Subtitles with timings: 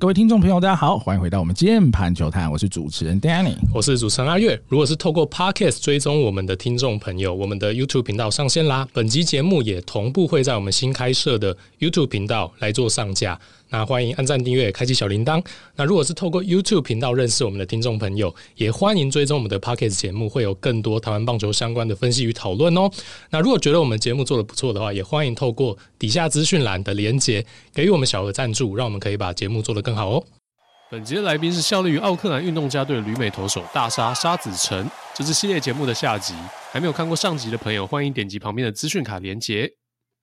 [0.00, 4.58] 各位听众朋友，大家好，欢迎回到我们键盘球探，我是主持人 Danny，我是主持人阿月。
[4.66, 13.38] 如果是透过 Podcast 追踪我们的听众朋友，我们的 YouTube 频道上线啦，本集节目也同步会在我们新开设的 YouTube 频道来做上架。
[13.70, 15.42] 那欢迎按赞、订阅、开启小铃铛。
[15.76, 22.90] 那如果是透过 YouTube 频道认识我们的听众朋友，也欢迎追踪我们的 Podcast 节目，会有更多台湾棒球相关的分析与讨论哦。
[23.30, 30.24] 那如果觉得我们节目做得不错的话，也欢迎透过底下资讯栏的连结，给予我们小额赞助，让我们可以把节目做得更好哦。
[30.90, 36.34] 本集的来宾是效力于奥克兰运动家队的旅美投手大沙沙子成，这是系列节目的下集。
[36.72, 39.70] 还没有看过上集的朋友，欢迎点击旁边的资讯卡连结。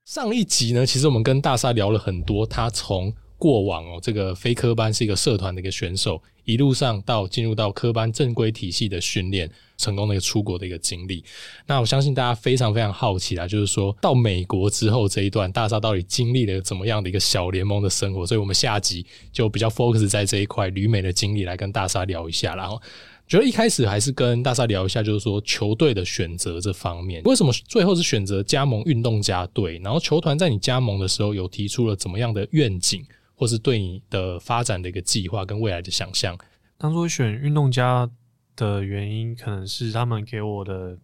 [0.06, 11.24] 上一集呢，其实我们跟大沙聊了很多，他从过往哦，这个非科班是一个社团的一个选手，一路上到进入到科班正规体系的训练，成功的一个出国的一个经历。
[11.68, 18.26] 那我相信大家非常非常好奇啦，就是说到美国之后这一段，大沙到底经历了怎么样的一个小联盟的生活？
[18.26, 22.56] 所以我们下集就比较 focus 在这一块旅美的经历来跟大沙聊一下。
[22.56, 22.82] 然后
[23.28, 29.80] 觉得一开始还是跟大沙聊一下，就是说球队的选择这方面，为什么最后是选择加盟运动家队？
[29.84, 33.06] 然后球团在你加盟的时候有提出了怎么样的愿景？
[33.40, 36.36] 或是对你的发展的一个计划跟未来的想象。
[36.76, 38.10] 当初选运动家
[38.56, 40.98] 的原因，可能是他们给我的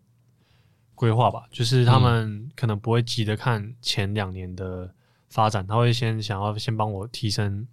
[0.96, 4.92] 规划吧，就是他们可能不会急着看前两年的
[5.30, 7.68] 发展，他会先想要先帮我提升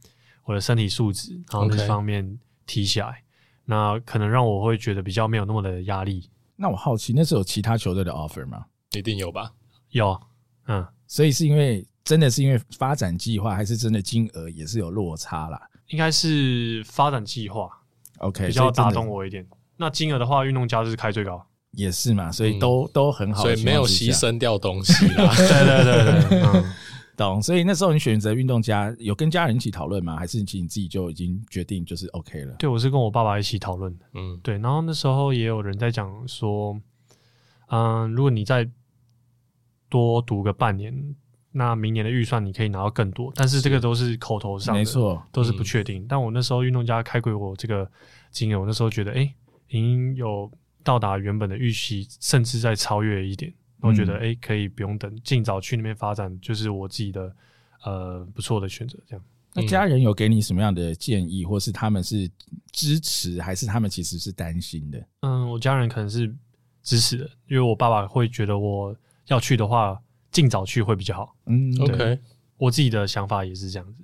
[0.44, 3.24] 我的身体素质，然后这方面提起来.
[3.64, 6.28] 那可能让我会觉得比较没有那么的压力。
[6.56, 8.66] 那我好奇，那是有其他球队的 offer 吗？
[8.92, 9.54] 一定有吧？
[9.88, 10.20] 有，
[10.66, 11.86] 嗯，所以是因为。
[12.10, 15.62] 真的是因为发展计划，还是真的金额也是有落差啦？
[15.90, 17.70] 应该是发展计划
[18.18, 19.46] ，OK，比较打动我一点。
[19.76, 25.32] 那金额的话，运动家就是开最高，也是嘛，所以都、嗯、都很好，所以没有牺牲掉东西啦。
[25.36, 26.64] 对对对对，嗯、
[27.16, 27.40] 懂。
[27.40, 30.16] 所以那时候你选择运动家，有跟家人一起讨论吗？
[30.16, 32.56] 还是你自己就已经决定就是 OK 了？
[32.58, 34.04] 对，我是跟我爸爸一起讨论的。
[34.14, 34.58] 嗯，对。
[34.58, 36.76] 然后那时候也有人在讲说，
[37.68, 38.68] 嗯，如果你再
[39.88, 41.14] 多读个半年。
[41.52, 46.02] 那明年的预算你可以拿到更多，但是这个都是口头上的，没错，都是不确定。
[46.02, 47.90] 嗯、但我那时候运动家开给我这个
[48.30, 49.34] 金额，我那时候觉得，哎、欸，
[49.68, 50.48] 已经有
[50.84, 53.52] 到达原本的预期，甚至在超越一点。
[53.80, 57.34] 我觉得，哎、欸，可以不用等，尽早去那边发展，就是我自己的
[57.84, 58.96] 呃不错的选择。
[59.08, 59.24] 这样，
[59.54, 62.30] 那家人有给你什么样的建议，或是他们是
[62.70, 65.04] 支持，还是他们其实是担心的？
[65.22, 66.32] 嗯，我家人可能是
[66.84, 68.94] 支持的，因为我爸爸会觉得我
[69.26, 70.00] 要去的话。
[70.30, 71.34] 尽早去会比较好。
[71.46, 72.18] 嗯，OK，
[72.56, 74.02] 我自己的想法也是这样子。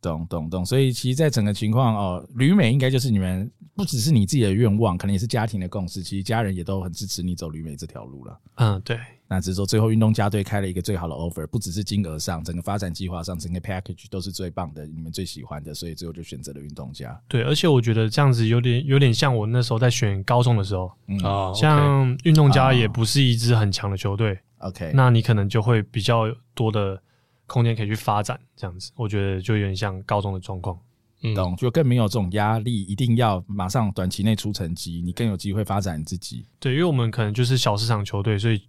[0.00, 0.64] 懂懂懂。
[0.64, 6.02] 所以其实，在整个情况哦，旅美应该就是你们不只是你自己的愿望，可能也是家庭的共识。
[6.02, 8.40] 其实家人也都很支持你走旅美这条路了。
[8.56, 8.98] 嗯，对。
[9.30, 17.20] 那只是说，最后运动家队开了一个最好的 offer，不只是金额上，整个发展计划上，整个 package 都是最棒的，你们最喜欢的，所以最后就选择了运动家。
[17.28, 20.90] 对，而且我觉得这样子有点有点像我那时候在选高中的时候。
[21.08, 21.18] 嗯，
[21.54, 24.38] 像运动家也不是一支很强的球队。
[24.58, 26.24] OK，那你可能就会比较
[26.54, 27.00] 多的
[27.46, 30.78] 空间可以去发展，这样子，我觉得就有点像高中的状况，
[31.22, 36.46] 嗯，懂，就更没有这种压力，一定要马上短期内出成绩，你更有机会发展你自己。
[36.58, 38.60] 对，因为我们可能就是小市场球队，所以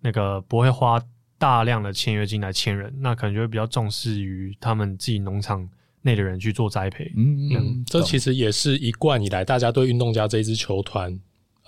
[0.00, 1.00] 那个不会花
[1.38, 5.66] 大量的签约金来签人，那可能就会比较重视于他们自己农场
[6.02, 7.10] 内的人去做栽培。
[7.16, 11.18] 嗯嗯，嗯，这其实也是一贯以来大家对运动家这一支球团。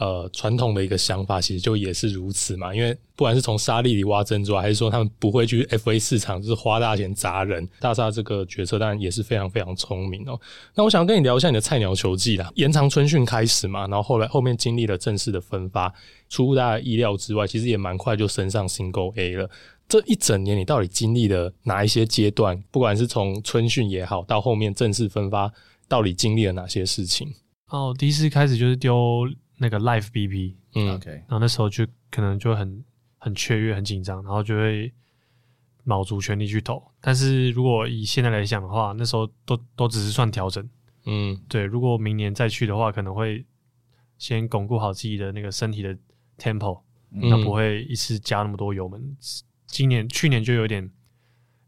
[0.03, 7.69] 呃，传统的一个想法其实就也是如此嘛，因为不管是从沙粒里挖珍珠，还是说他们不会去 FA 市场，就是花大钱砸人。
[7.79, 10.37] 大厦这个决策当然也是非常非常聪明哦。
[10.75, 15.95] 那我想跟你聊一下你的菜鸟球技啦，延长春训开始嘛，然后后来后面经历了正式的分发，
[16.29, 19.49] 出乎大家意料之外，其实也蛮快就升上 Single A 了。
[19.89, 22.61] 这一整年你到底经历了哪一些阶段？
[22.73, 25.53] 不管是从春训也好，到后面正式分发，
[25.87, 27.33] 到底经历了哪些事情？
[27.69, 29.29] 哦，第一次开始就是丢。
[29.63, 32.85] 那个 Live BP，嗯，OK，然后那时候就可能就很
[33.19, 34.93] 很雀跃、很紧张，然后就会
[35.85, 36.83] 卯足全力去投。
[37.01, 40.69] 但是如果以现在来讲的话，那时候都都只是算调整，
[41.07, 41.63] 嗯，对。
[41.63, 43.47] 如果明年再去的话，可能会
[44.19, 45.97] 先巩固好自己的那个身体的
[46.37, 49.17] tempo，那、嗯、不会一次加那么多油门。
[49.67, 50.91] 今年、去年就有点。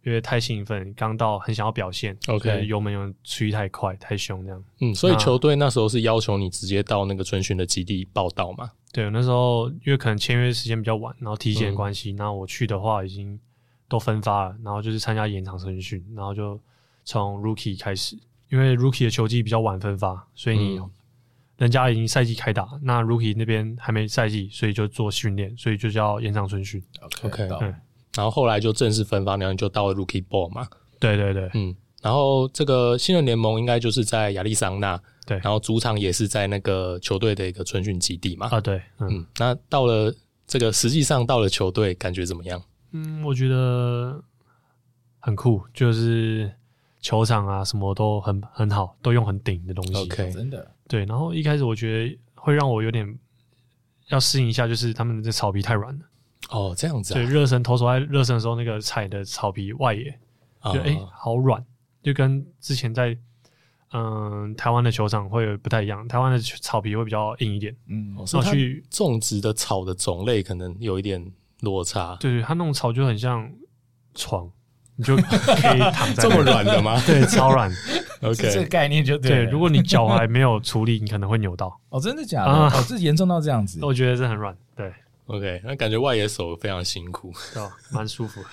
[0.05, 4.65] 因为太兴奋，刚到很想要表现，OK，油门又吹太快、太凶这样。
[4.81, 8.71] 嗯，所以球队那时候是要求你直接到那个春训的基地报到嘛？
[8.93, 13.41] 对，那时候因为可能签约时间比较晚，然后体检关系，那、嗯、我去的话已经
[13.89, 16.61] 都分发了，然后就是参加延长春训，然后就
[17.05, 18.19] 从 Rookie 开始，
[18.51, 20.91] 因为 Rookie 的球技比较晚分发，所以你、嗯、
[21.57, 26.83] 人家已经赛季开打，那 Rookie 那边还没赛季，所以就做训练，所以就叫延长春训。
[27.23, 27.75] OK，对。
[28.17, 30.69] 然后后来就正式分发，然后就到了 Rookie Ball 嘛。
[30.99, 31.75] 对对对，嗯。
[32.03, 38.47] 然后这个新人联盟应该就是在亚利桑那，对，然后主场也是在那个球队的一个春训基地嘛。
[38.51, 40.15] 啊，对，嗯，嗯，那到了
[40.47, 42.63] 这个实际上到了球队，感觉怎么样？
[42.93, 44.23] 嗯，我觉得
[45.19, 46.53] 很酷，就是
[47.01, 49.95] 球场啊，什么都很很好，都用很顶的东西。
[49.95, 50.71] OK，真的。
[50.87, 53.19] 对，然后一开始我觉得会让我有点
[54.09, 56.05] 要适应一下，就是他们的草皮太软了。
[56.51, 57.17] 哦，这样子啊。
[57.17, 60.05] 对，热身投手在热身的时候，那个踩的草皮外野，
[60.65, 61.65] 就哎、欸，好软。
[62.03, 63.17] 就跟之前在
[63.93, 67.75] 嗯台湾的球场会不太一样，台湾的草皮会比较硬一点。
[67.89, 71.25] 嗯，然后去种植的草的种类可能有一点
[71.61, 72.17] 落差。
[72.21, 73.51] 对，它那种草就很像
[74.15, 74.51] 床，
[74.97, 77.01] 你就可以躺在这么软的吗？
[77.07, 77.73] 对，超软。
[78.23, 79.45] OK，这个概念就对，对。
[79.45, 81.79] 如果你脚还没有处理，你可能会扭到。
[81.89, 82.53] 哦，真的假的？
[82.53, 83.79] 嗯、哦，这严重到这样子？
[83.83, 84.57] 我觉得这很软。
[84.77, 84.93] 对
[85.27, 87.63] ，OK，那感觉外野手非常辛苦，对，
[87.93, 88.49] 蛮舒服的。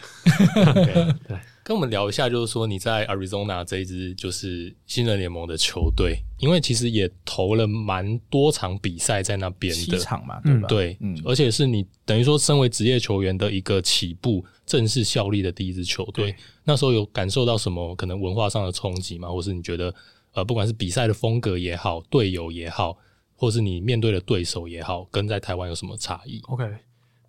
[0.74, 1.38] Okay, 对。
[1.64, 10.68] 跟我们聊一下，就是说你在 Arizona 这一支就是新人联盟的球队，因为其实也投了蛮多场比赛在那边的，七场嘛，对吧？
[10.68, 19.30] 对，嗯，而且是你等于说身为职业球员的一个起步正式效力的第一支球队，那时候有感受到什么可能文化上的冲击吗？
[19.30, 19.94] 或是你觉得
[20.34, 22.98] 呃，不管是比赛的风格也好，队友也好，
[23.42, 26.64] 或是你面对的对手也好，跟在台湾有什么差异？OK，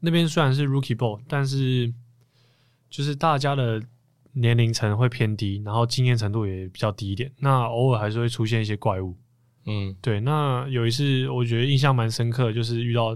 [0.01, 1.93] 那边虽然是 Rookie Ball，但是
[2.91, 3.83] 就是大家的。
[4.35, 7.31] 年龄层会偏低，然后经验程度也比较低一点。
[7.41, 9.15] 那偶尔还是会出现一些怪物。
[9.67, 10.21] 嗯，对。
[10.21, 13.15] 那有一次我觉得印象蛮深刻，就是遇到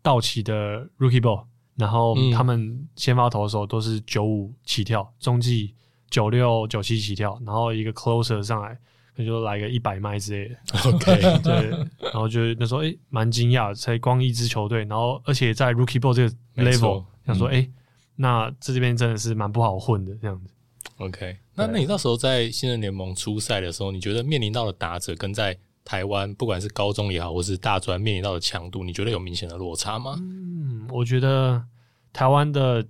[0.00, 1.44] 道奇的 Rookie Ball，
[1.74, 5.74] 然后他们先发投手都是九五起跳，中继
[6.08, 8.80] 九六九七起跳，然后一个 Closer 上来，
[9.16, 10.56] 那就来个一百迈之类的。
[10.90, 11.70] OK，对。
[12.00, 16.30] 然后就那时候诶蛮惊讶，才光一支球队，然后而且在 Rookie Ball 这个
[16.70, 17.62] level，想说诶。
[17.62, 17.70] 欸
[18.18, 20.50] 那这这边真的是蛮不好混的这样子。
[20.96, 25.54] OK，那那你到时候在新人联盟初赛的时候，你觉得面临到的打者跟在
[25.84, 30.16] 台湾不管是高中也好，或是大专面临到的强度，你觉得有明显的落差吗？
[30.18, 31.62] 嗯，我觉得
[32.10, 32.82] 台湾的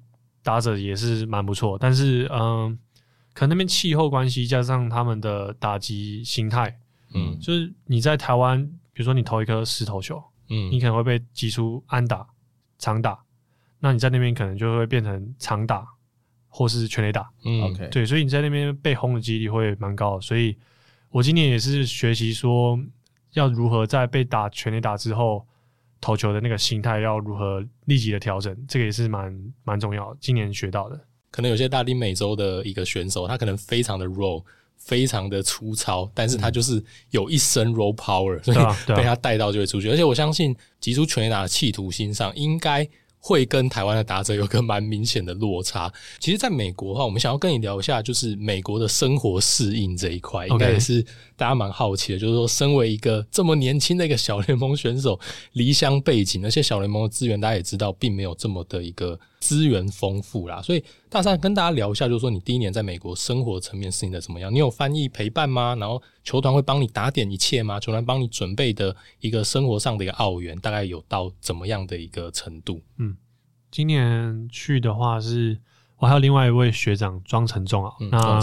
[0.44, 2.78] 打者也是蛮不错，但是嗯，
[3.36, 6.74] 可能那边气候关系加上他们的打击心态，
[7.12, 12.26] 嗯，就是你在台湾，比如说你投一颗石头球，嗯，你可能会被击出安打、
[12.78, 13.22] 长打。
[13.78, 15.86] 那你在那边可能就会变成长打，
[16.48, 17.30] 或是全垒打。
[17.44, 20.22] 嗯，OK，对，所以你在那边被轰的几率会蛮高的。
[20.22, 20.56] 所以
[21.10, 22.80] 我今年也是学习说，
[23.34, 25.46] 要如何在被打全垒打之后
[26.00, 30.16] 投球的那个心态要如何立即的调整，这个也是蛮蛮重要。
[30.18, 30.98] 今年学到的，
[31.36, 34.42] 可能有些大丁美洲的一个选手，他可能非常的 raw，
[34.78, 39.90] 非常的粗糙，但是他就是有一身 raw power，所以被他带到就会出去。
[39.90, 42.88] 而且我相信，极出全垒打的企图心上应该。
[43.18, 45.92] 会跟台湾的打者有个蛮明显的落差。
[46.20, 51.02] 其实，在美国的话，我们想要跟你聊一下，就是美国的生活适应这一块，应该也是
[51.34, 52.18] 大家蛮好奇的。
[52.20, 55.18] 就是说，身为一个这么年轻的一个小联盟选手，
[55.54, 60.60] 离乡背景，而且小联盟的资源大家也知道，并没有这么的一个资源丰富啦。
[60.60, 64.52] 所以，大三跟大家聊一下，就是说，你第一年在美国生活层面适应的怎么样？
[64.52, 65.76] 你有翻译陪伴吗？
[65.78, 67.78] 然后，球团会帮你打点一切吗？
[67.78, 72.81] 球团帮你准备的一个生活上的一个澳元，大概有到怎么样的一个程度？
[72.96, 73.16] 嗯。
[73.70, 75.58] 今年去的话是，
[75.99, 77.92] 我还有另外一位学长庄成仲啊。
[78.00, 78.40] 嗯、那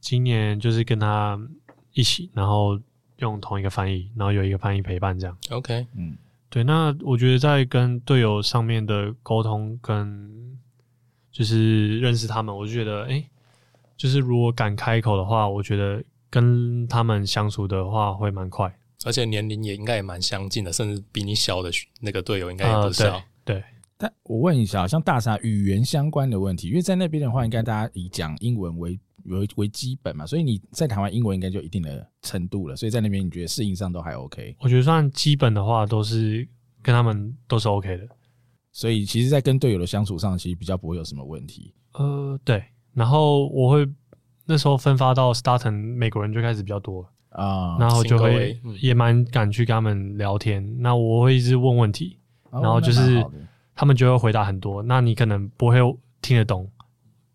[0.00, 1.40] 今年就是跟他
[1.94, 2.78] 一起，然后
[3.18, 5.34] 用同一个翻译，然后有一个翻译陪伴这样。
[5.50, 6.18] OK，嗯，
[6.52, 6.62] 对。
[6.62, 10.58] 那我觉得在跟队友上面的沟通，跟
[11.30, 13.30] 就是认识他们，我就觉得，哎、欸，
[13.96, 18.70] 就是如果敢开口的话，我觉得跟他们相处的话会蛮快，
[19.06, 23.16] 而且年龄也应该也蛮相近的，甚至比你小的那个队友应该也不小。
[23.16, 23.56] 呃、对。
[23.56, 23.64] 对
[23.96, 34.56] 但我问一下，像大沙语言相关的问题，因为在那边的话，应该大家以讲英文为为为基本嘛，所以你在台湾英文应该就一定的程度了，所以在那边你觉得适应上都还 OK？
[34.60, 36.46] 我觉得算基本的话，都是
[36.82, 38.08] 跟他们都是 OK 的，
[38.72, 41.74] 所以其实，在跟队友的相处上，其实比较不会有什么问题。
[41.92, 42.64] 呃，对。
[42.94, 43.88] 然后我会
[44.44, 50.80] 那时候分发到 Starting 美国人就开始比较多啊，然后就会也蛮敢去跟他们聊天。
[50.80, 52.18] 那我会一直问问题，
[52.50, 53.24] 然后就是。
[53.74, 55.78] 他们就会回答很多，那你可能不会
[56.20, 56.70] 听得懂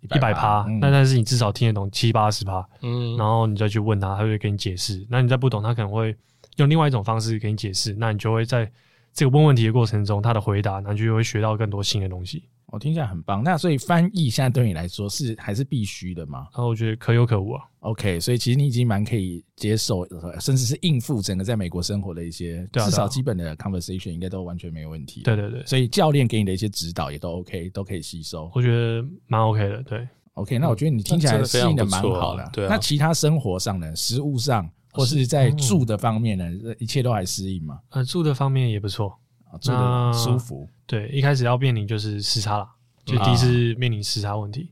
[0.02, 5.06] 一百趴，那但是你至少听得懂七八十趴，嗯，然后你再去问他，他会给你解释。
[5.10, 6.16] 那你再不懂，他可能会
[6.58, 7.94] 用另外一种方式给你解释。
[7.98, 8.72] 那你就会在
[9.14, 12.44] 这个问问题的过程中，他的回答，然后就会学到更多新的东西。
[12.72, 13.44] 我听起来很棒。
[13.44, 16.48] 那所以翻译现在对你来说是还是必须的吗？
[16.52, 17.64] 啊，我觉得可有可无啊。
[17.80, 20.06] OK，所以其实你已经蛮可以接受，
[20.40, 25.22] 甚至是应付整个在美国生活的一些，至少基本的 conversation 应该都完全没有问题。
[25.22, 28.52] 对对对，所以教练给你的一些指导也都 OK，都可以吸收。
[28.54, 29.84] 我觉得蛮 OK 的。
[29.84, 32.50] 对 OK，那我觉得你听起来适应的蛮好的。
[32.52, 36.46] 对，那其他生活上呢，食物上或是在住的方面呢，
[36.80, 37.80] 一切都还适应吗？
[37.92, 39.18] 呃，住的方面也不错，
[39.62, 40.68] 住的舒服。
[40.88, 42.68] 对，一开始要面临就是时差啦，
[43.06, 44.72] 就第一次面临时差问题，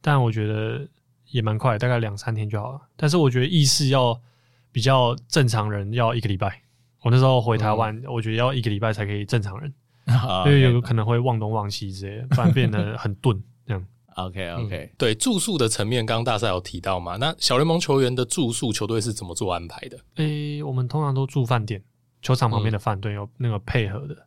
[0.00, 0.88] 但我觉得
[1.30, 2.80] 也蛮快，大概两三天就好了。
[2.96, 4.18] 但是我觉得意识要
[4.72, 6.60] 比较正常人要一个礼拜。
[7.02, 9.72] 我那时候回台湾，我觉得要一个礼拜才可以正常人，
[10.46, 13.86] 因为有可能会忘东忘西之类的，反而变得 很钝这样。
[14.14, 17.16] OK OK，、嗯、对住宿的层面，刚刚大赛有提到嘛？
[17.16, 19.98] 那小联盟球员的住宿，球队是怎么做安排的？
[20.16, 21.82] 诶、欸，我们通常都住饭店，
[22.20, 24.14] 球场旁边的饭店有那个配合的。
[24.14, 24.26] 嗯、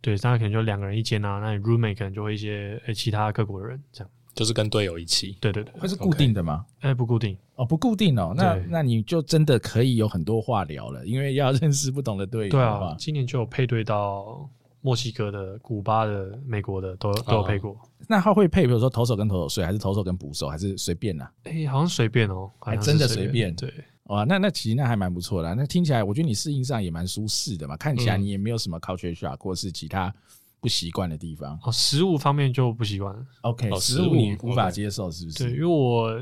[0.00, 5.36] 对，大概可能就两个人一间啊，那你 roommate 可能就会一些诶、欸、其他各国的人这样，就是跟队友一起。
[5.40, 6.64] 对对对，会是固定的吗？
[6.80, 8.32] 诶、欸，不固定哦，不固定哦。
[8.36, 12.50] 那那你就真的可以有很多话聊了，因为要认识不同的队友。
[12.50, 14.48] 对啊，今年就有配对到。
[14.82, 17.78] 墨西哥的、古巴的、美国的都都有配过。
[18.08, 21.28] 那他会配，比如说投手跟投手睡，还是投手跟捕手，还是随便呢？
[21.44, 23.54] 哎，好像随便哦，还真的随便。
[23.54, 23.70] 对，
[24.10, 25.54] 哇，那那其实那还蛮不错的。
[25.54, 27.76] 那听起来，我觉得你适应上也蛮舒适的嘛。
[27.76, 30.12] 看起来你也没有什么 culture shock 或是其他
[30.58, 31.58] 不习惯的地方。
[31.62, 33.14] 哦，食物方面就不习惯。
[33.42, 35.44] OK，食物你无法接受是不是？
[35.44, 36.20] 对，因为我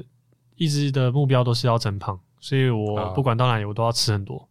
[0.57, 4.47] 一直的目标都是要增胖，所以我不管到哪里我都要吃很多。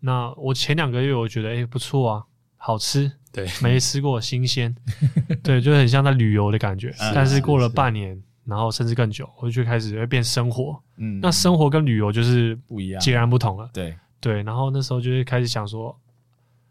[0.00, 2.24] 那我前两个月我觉得哎不错啊，
[2.56, 3.10] 好吃。
[3.32, 4.76] 对，没吃过新鲜，
[5.42, 6.94] 对，就很像在旅游的感觉。
[7.14, 8.22] 但是过了半年，
[8.52, 10.78] 然后甚至更久，我就开始会变生活。
[10.98, 13.70] 嗯，那生活跟旅游就是不一样，截然不同了。
[13.72, 15.98] 对对，然后那时候就会开始想说，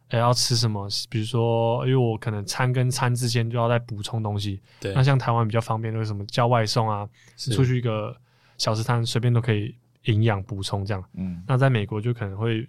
[0.10, 0.88] 哎，要吃什么？
[1.10, 4.62] 比如说，因为我可能餐跟餐之间就要再补充东西。
[4.80, 7.10] 对，那像台湾比较方便，为什么叫外送啊？
[7.36, 8.16] 出去一个
[8.58, 11.04] 小吃摊，随便都可以营养补充这样。
[11.16, 12.68] 嗯，那在美国就可能会。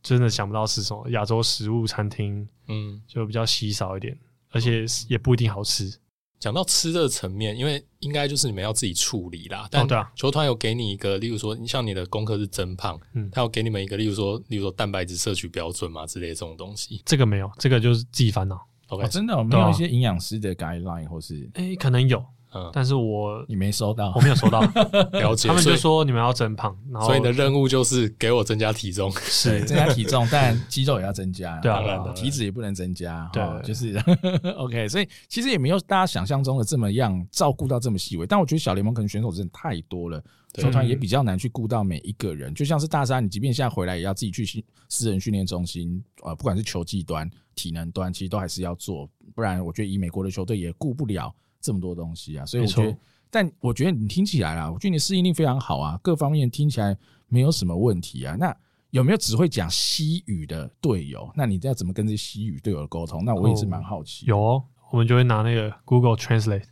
[0.00, 4.16] 真的想不到吃什么亚洲食物餐厅，嗯，就比较稀少一点，
[4.52, 5.92] 而且也不一定好吃。
[6.38, 9.68] 讲到吃的层面，因为应该就是你们要自己处理啦。
[9.70, 17.02] 但球团有给你一个，例如说，你像你的功课是增胖，嗯，他有给你们一个，例如说，例如说蛋白质摄取标准嘛之类的这种东西。
[17.04, 18.60] 这个没有，这个就是自己烦恼。
[18.88, 22.24] OK，真的没有一些营养师的 guideline 或是，哎，可能有。
[22.58, 24.60] 嗯，但是我你没收到，我没有收到。
[25.12, 33.96] 了解，他们就说你们要增胖，然后所以你的任务就是给我增加体重，是 增加体重，但肌肉也要增加，对啊，体脂也不能增加，对，就是
[34.56, 34.88] OK。
[34.88, 40.22] 所以其实也没有大家想象中的这么样照顾到这么细微，但我觉得小联盟可能选手真的太多了，
[40.54, 42.54] 球团也比较难去顾到每一个人。
[42.54, 51.34] 就像是大山，你即便现在回来也要自己去私人训练中心，呃，不管是球技端、体能端，其实都还是要做，不然我觉得以美国的球队也顾不了。
[51.60, 52.96] 这么多东西啊，所以我觉得，
[53.30, 56.96] 但我觉得你听起来啊，我觉得你适应力非常好啊，各方面听起来
[57.28, 58.36] 没有什么问题啊。
[58.38, 58.54] 那
[58.90, 61.30] 有没有只会讲西语的队友？
[61.36, 63.24] 那你要怎么跟这些西语队友沟通？
[63.24, 64.26] 那我也是蛮好奇。
[64.26, 66.64] 有哦，我们就会拿那个 Google Translate，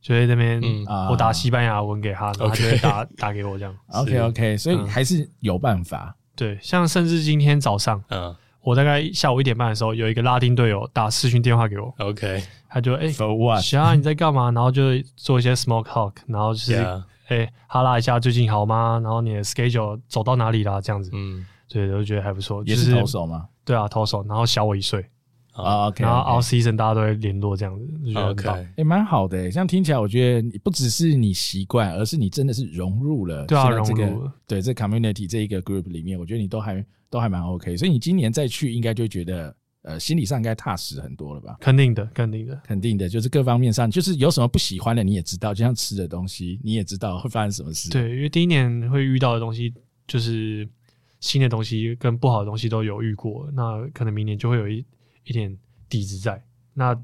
[0.00, 0.60] 就在那边，
[1.10, 3.74] 我打西班牙文给他，然后他就会打打给我这样。
[3.88, 6.16] OK OK，所以还是有办法。
[6.34, 8.34] 对，像甚至今天早上，嗯。
[8.62, 11.92] 我大概下午一点半的时候，有一个拉丁队友打视讯电话给我。
[11.98, 13.08] OK，他就哎，
[13.60, 14.50] 小安你在干嘛？
[14.50, 14.82] 然后就
[15.16, 16.74] 做一些 small talk，然后就是
[17.28, 19.00] 哎哈拉一下最近好吗？
[19.02, 20.80] 然后你的 schedule 走到哪里啦？
[20.80, 22.62] 这样子，嗯，对，我就觉得还不错。
[22.64, 23.46] 也是投手吗？
[23.64, 25.04] 对啊，投手，然后小我一岁。
[25.52, 28.66] 啊，OK，然后 all season 大家都会联络这样子，就觉得很棒。
[28.76, 33.46] 也蛮好的，这样听起来，我觉得不只是你习惯，而是你真的是融入了。
[33.46, 34.32] 对啊，融入了。
[34.46, 37.76] 对，这 community 这一个 group 里面，我觉得你都还都还蛮 OK。
[37.76, 41.56] 所以你今年再去，应该就觉得呃，心理上应该踏实很多了吧？
[41.60, 47.90] 肯定的，肯定的，肯定的，就是各方面上，就是有什么不喜欢的，你也知道，就像吃的东西，你也知道会发生什么事。
[47.90, 49.74] 对，因为第一年会遇到的东西，
[50.06, 50.66] 就是
[51.20, 54.84] 新的东西跟不好的东西都有遇过，那可能明年就会有一
[55.24, 55.56] 一点。
[55.88, 56.98] 底子在那，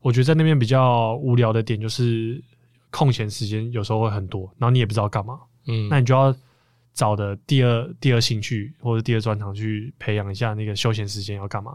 [0.00, 2.38] 我觉得在那边比较无聊的点就是
[2.90, 6.36] 空闲时间有时候会很多，然后你也不知道干嘛，嗯，那你就要
[6.92, 11.74] 找的第二第二兴趣或者第二专长去培养一下那个休闲时间要干嘛，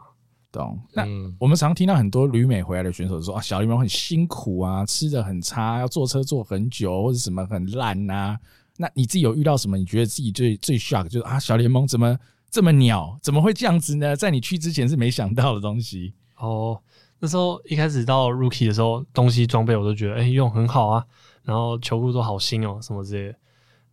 [0.51, 0.79] 懂？
[0.93, 1.03] 那
[1.39, 8.37] 我们常听到很多旅美回来的选手说啊，小联盟很辛苦啊，吃的很差，要坐车坐很久或者什么很烂呐。
[8.77, 9.75] 那你自己有遇到什么？
[9.77, 12.15] 你觉得自己最最 shock 就是啊，小联盟怎么
[12.51, 13.17] 这么鸟？
[13.23, 14.15] 怎么会这样子呢？
[14.15, 16.13] 在你去之前是没想到的东西。
[16.35, 16.79] 哦，
[17.19, 21.05] 那时候一开始到 Rookie 的时候，东西装备我都觉得哎、欸、用很好啊，
[21.43, 23.37] 然后球裤都好新哦，什么之类的。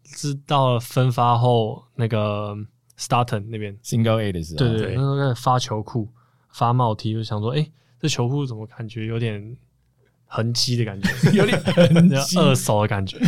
[0.04, 2.56] 是到了分发后，那个
[2.98, 6.08] Starton 那边 Single A 的时候，对对对，那时候开始发球裤、
[6.50, 9.56] 发帽 T，就想说，哎、欸，这球裤怎么感觉有点
[10.24, 11.62] 痕迹的感觉， 有点
[12.38, 13.18] 二手的感觉。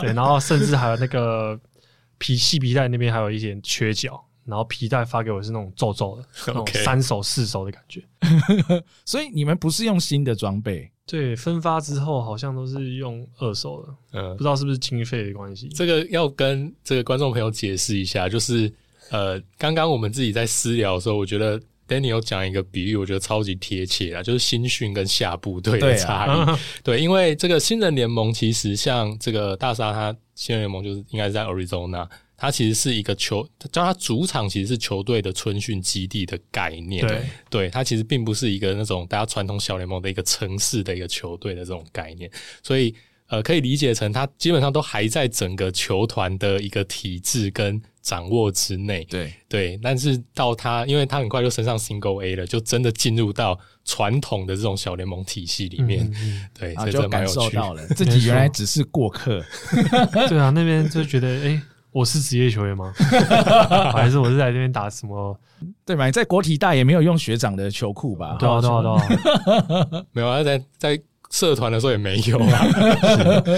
[0.00, 1.58] 对，然后甚至还有那个
[2.18, 4.22] 皮细皮带那边还有一点缺角。
[4.44, 8.02] 然后皮带发给我是那种皱皱的，那种三手四手的感觉。
[9.04, 15.68] 所以你们不是用新的装备，对，分发之后好像都是用二手的，嗯，不知道是不是经费的关系。
[15.74, 18.72] 这个要跟这个观众朋友解释一下，就是
[19.10, 26.26] 呃，刚刚我们自己在私聊的时候，我觉得 Danny 有讲一个比喻，我觉得超级贴切啊，就是新训跟下部队的差异。
[26.26, 32.06] 对，啊、对，因为这个新人联盟其实像这个大沙，他新人联盟就是应该是在 Arizona。
[32.40, 37.04] 它其实是一个球，叫它主场其实是球队的春训基地的概念。
[37.04, 42.30] 对，对，它其实并不是一个那种大家传统小联盟的一个城市的一个球队的这种概念。
[42.62, 42.94] 所以，
[43.28, 49.04] 呃，可以理解成他基本上都还在整个球团的一个体制跟掌握之内。
[49.04, 49.80] 对，对。
[49.82, 56.10] 但是到他，因为他很快就升上 Single A 了，就真的进入到传统的这种小联盟体系里面。
[56.16, 59.44] 嗯、 对，啊，就感受到了 自己原来只是过客。
[60.28, 61.42] 对啊，那边就觉得哎。
[61.42, 62.92] 欸我是职业球员吗？
[63.94, 65.36] 还是我是在这边打什么？
[65.86, 66.04] 对吧？
[66.04, 68.36] 你在国体大也没有用学长的球裤吧？
[68.38, 72.66] 对啊，对啊，对啊，没有啊，在在社团的时候也没有啊。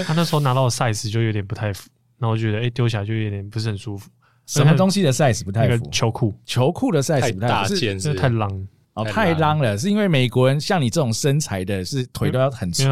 [0.05, 4.09] 他那时候拿到的 size 就有点不太符，然后我觉得哎，丢起来就有点不是很舒服。
[4.47, 5.73] 什么东西的 size 不太符？
[5.73, 12.83] 那个球裤，球裤的 size 不太大件，是太 long 哦，太 long 了，是因为美国人像你这种身材的，是腿都要很粗，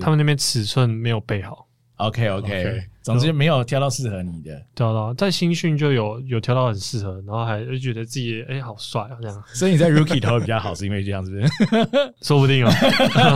[0.00, 1.68] 他们那边尺寸没有备好。
[1.96, 2.82] OK OK，
[3.14, 11.42] 总之没有挑到适合你的，挑到在新训就有有挑到很适合，然后还就觉得自己哎、欸、好帅啊这样， 所以你在 Rookie 投的比较好，是因为这样子，
[12.22, 12.70] 说不定哦。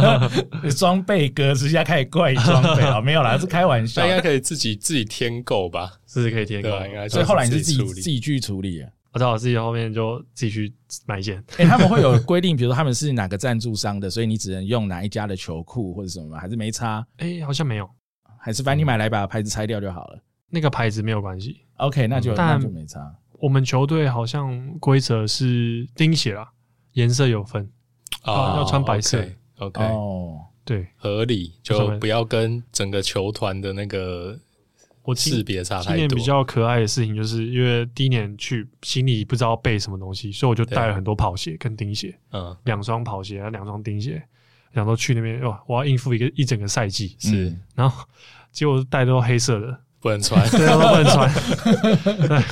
[0.76, 7.08] 装备哥直接开始怪装备啊，没有啦，是开玩笑，应该可以自己自己添购吧，是可以添购，应该。
[7.08, 8.88] 所以后来你是自己自己去处理啊？
[9.12, 10.72] 我知道我自己后面就自己去
[11.06, 11.36] 买一件。
[11.58, 16.38] 哎、欸，他们会有规定，比如说他们是哪个赞助商的，所以你只能用哪一家的球裤或者什么吗？
[16.40, 17.06] 还是没差？
[17.18, 17.86] 哎、欸，好像没有。
[18.44, 20.18] 还是反正你买来把牌子拆掉就好了，
[20.50, 21.60] 那个牌子没有关系。
[21.76, 23.00] OK，那就那就没差。
[23.38, 26.50] 我们球队好像规则是钉鞋啦，
[26.94, 27.70] 颜色有分
[28.22, 29.24] 啊，要穿白色。
[29.58, 34.36] OK，哦，对，合理，就不要跟整个球团的那个
[35.04, 35.90] 我识别差太多。
[35.90, 44.20] 今年比较可爱的事情，就是因为第一年去，心里不知道备什么东西，所以我就带了很多跑鞋跟钉鞋，嗯，两双跑鞋，两双钉鞋。
[44.74, 48.04] 想说去那边哇，我要应付一个一整个赛季，是，然后
[48.50, 51.32] 结果带都黑色的，不能穿， 对，都不能穿，
[52.28, 52.42] 对，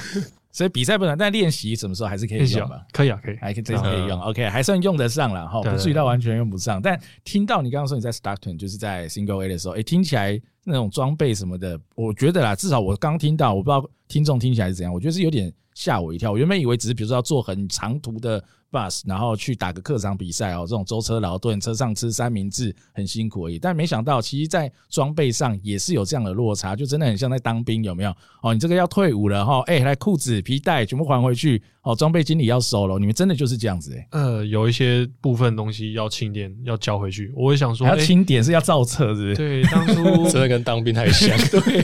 [0.52, 2.83] 所以比赛不能，但练习什么时候还是可以用吧？
[2.92, 6.80] 可以啊，可以，还可以，这次可以用，OK，还算用得上了哈，不至于到完全用不上。
[6.83, 16.32] 但听到你刚刚说你在 Stockton 就是在 Single A 的时候，诶，听起来那种装备什么的，我觉得啦，至少我刚听到，我不知道听众听起来是怎样，我觉得是有点吓我一跳。
[16.32, 18.42] 我原本以为只是比如说要做很长途的。
[18.72, 23.58] bus，然后去打个客场比赛哦，这种舟车劳顿，车上吃三明治很辛苦而已。
[23.58, 28.14] 但没想到，其实，在装备上也是有这样的落差，就真的很像在当兵，有没有？
[28.44, 32.98] 哦，你这个要退伍了哈，哎，来裤子、皮带全部还回去，哦，装备经理要收了。
[32.98, 34.08] 你们真的就是这样子哎？
[34.10, 37.32] 呃，有一些部分东西要清点，要交回去。
[37.34, 39.34] 我会想说，要清点是要造册，是不是？
[39.34, 41.36] 对， 当初 真的跟当兵太像。
[41.48, 41.82] 对，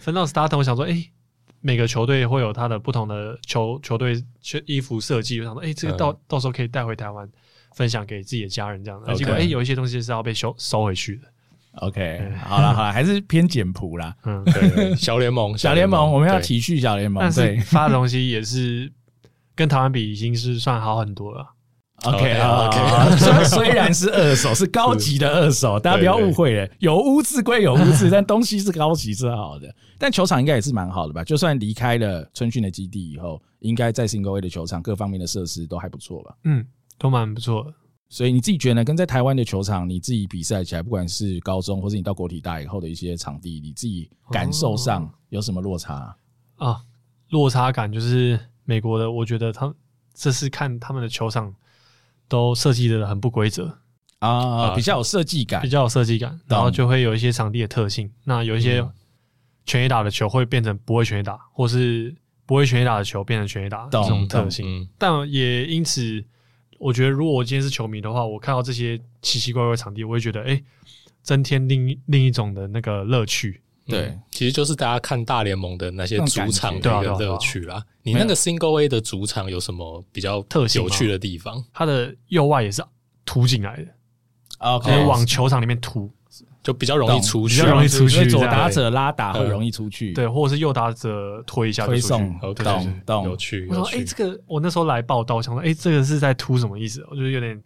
[0.00, 1.10] 分到 start，我想说，哎。
[1.66, 4.22] 每个球队会有他的不同的球球队
[4.66, 7.26] 衣服设计，我想说，哎、欸，这个到、嗯、到时候可以带回台湾
[7.74, 9.14] 分享给自己的家人，这样的。
[9.14, 11.22] 结果，哎，有一些东西是要被收收回去的。
[11.76, 14.14] OK，好了好了，还是偏简朴啦。
[14.24, 17.30] 嗯， 对，小联盟，小联盟，我们要体恤小联盟。
[17.32, 18.90] 对，发的东西也是
[19.54, 21.46] 跟台湾比，已经是算好很多了。
[22.04, 26.68] OK OK，虽虽然是二手，是高级的二手，大家不要误会了。
[26.78, 29.74] 有污渍归有污渍， 但东西是高级是好的。
[29.98, 31.24] 但球场应该也是蛮好的吧？
[31.24, 36.34] 就算离开了春训的基地以后，应该在 Single A 的球场各方面的设施都还不错吧？
[36.44, 36.66] 嗯，
[36.98, 37.72] 都蛮不错的。
[38.14, 38.84] 所以你自己觉得呢？
[38.84, 46.16] 跟在台湾的球场，你自己比赛起来，不管是高中或者你到国体大以后的一些场地，你自己感受上有什么落差
[46.56, 46.80] 啊？
[47.30, 49.74] 落差感就是美国的，我觉得他
[50.14, 51.52] 这次看他们的球场。
[52.26, 53.70] 都设计的很不规则
[54.20, 58.10] 啊，比较有设计感，比较有设计感，然后就会有一些场地的特性。
[58.24, 58.82] 那有一些
[59.66, 64.88] 全垒打的球会变成不会全垒打，或是不会全垒打的球变成全垒打这种特性。
[64.96, 66.24] 但也因此，
[66.84, 70.62] 我觉得如果我今天是球迷的话，我看到这些奇奇怪怪的场地，我会觉得哎，
[71.22, 73.62] 增添另另一种的那个乐趣。
[73.86, 77.82] 对，其实就是大家看大联盟的那些主场的一个乐趣啦。
[78.02, 81.64] 你那个 Single A 的主场有什么比较特有趣的地方？
[81.72, 82.84] 它的右外也是
[83.24, 83.86] 凸进来的
[84.58, 86.10] ，OK，往球场里面凸，
[86.64, 88.26] 就比较容易出去，比较容易出去。
[88.26, 92.54] 左打者拉打会容易出去，对，或者是右打者推一下推送，懂
[93.04, 93.68] 懂，有趣。
[93.68, 97.06] 我说，哎，这个我那时候来报道，想说，哎，这个是在突什么意思？
[97.10, 97.62] 我就有点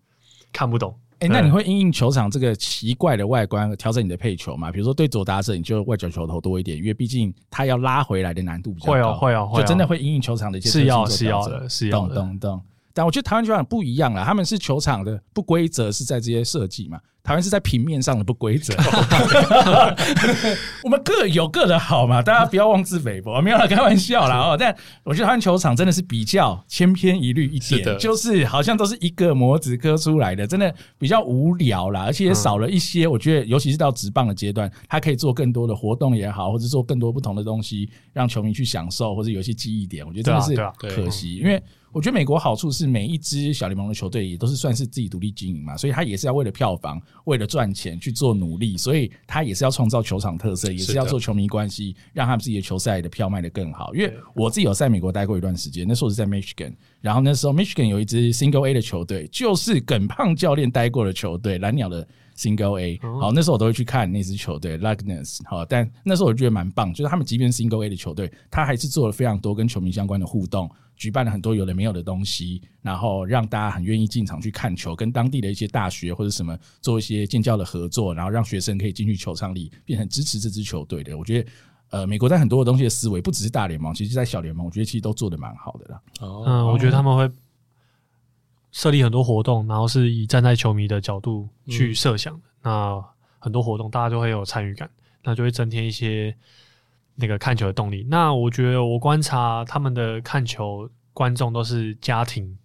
[0.52, 0.92] 看不懂。
[1.20, 4.70] 哎、欸，那你会因应球场这个奇怪的外观调整你的配球吗？
[4.72, 8.92] 比如说对左打者，你就外角球投多一点，因为毕竟他要拉回来的难度比较高。
[8.92, 12.14] 会哦，会哦，会哦，就真的会因应球场的一些是要是要的，是要的。
[12.16, 12.62] 懂懂懂。
[12.98, 16.98] 但我觉得台湾球场不一样了，他们是球场的不规则是在这些设计嘛。
[17.22, 18.74] 台湾是在平面上的不规则。
[20.82, 24.56] 我们各有各的好嘛，大家不要妄自菲薄，没有啦，开玩笑啦哦。
[24.58, 33.06] 但我觉得台湾球场真的是比较千篇一律一点，是就是好像都是一个模子刻出来的，真的比较无聊啦，而且也少了一些。
[33.06, 40.04] 我觉得，尤其是到直棒的阶段，它可以做更多的活动也好，或者做更多不同的东西，让球迷去享受，或者有一些记忆点。
[40.04, 40.56] 我觉得真的是
[40.88, 41.62] 可惜，因为。
[41.92, 53.94] 我觉得美国好处是每一支小联盟的球队也都是算是自己独立经营嘛，所以他也是要为了票房、为了赚钱去做努力，所以他也是要创造球场特色，也是要做球迷关系，让他们自己的球赛的票卖得更好。
[53.94, 63.01] 因为我自己有在美国待过一段时间，那时候是在 Michigan，然后那时候 Michigan 有一支 Single A 的球队，就是耿胖教练待过的球队，蓝鸟的 Single A。
[63.20, 70.70] 好，那时候我都会去看那支球队 Lagunitas 好，但那时候我觉得蛮棒，就是他们即便是 Single A 的球队，他还是做了非常多跟球迷相关的互动。
[70.98, 81.16] 举办了很多有的没有的东西，然后让大家很愿意进场去看球，跟当地的一些大学或者什么做一些建教的合作，然后让学生可以进去球场里，变成支持这支球队的。
[81.16, 81.50] 我觉得，
[81.90, 86.02] 呃，美国在很多的东西的思维，不只是大联盟，其实在小联盟，我觉得其实都做得蛮好的了。
[86.20, 87.30] 嗯，我觉得他们会
[88.72, 92.40] 设立很多活动，然后是以站在球迷的角度去设想的。
[92.62, 93.00] 那
[93.38, 94.90] 很多活动大家就会有参与感，
[95.22, 96.37] 那就会增添一些。
[97.20, 102.57] 那个看球的动力，那我觉得我观察他们的看球观众都是家庭，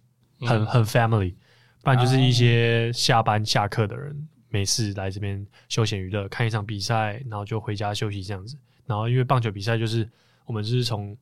[0.42, 1.34] 很很 family，
[1.82, 8.56] 不然就是一些下班下课的人没事来这边休闲娱乐，看一场比赛，然后就回家休息这样子。
[8.86, 10.08] 然后因为棒球比赛就是
[10.46, 11.16] 我们就是从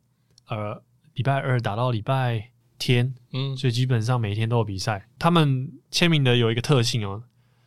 [0.49, 0.79] 呃
[1.15, 5.09] 礼拜二打到礼拜天，嗯，所以基本上每天都有比赛。
[5.19, 7.23] 他们签名的有一个特性哦，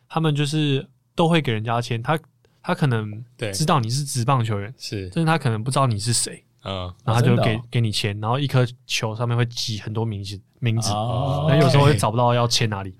[0.08, 2.16] 他们就是都会给人家签他。
[2.66, 3.24] 他可能
[3.54, 10.90] 知道你是职棒球员，是，但是他可能不知道你是谁，嗯，然后他就给给你签，然后一颗球上面会记很多名字名字，
[11.48, 12.92] 那有时候会找不到要签哪里。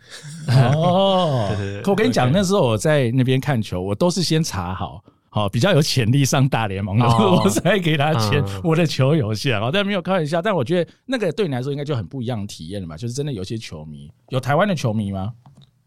[0.46, 1.82] 哦， 对对对。
[1.82, 8.40] 可我跟你讲，那时候我在那边看球，我都是先查好，好比较有潜力上大联盟的， 我才给他签。
[8.62, 10.40] 我的球有限哦，但没有开玩笑。
[10.40, 15.32] 但我觉得那个对你来说应该就很不一样的体验了嘛，就是真的有些球迷，有台湾的球迷吗？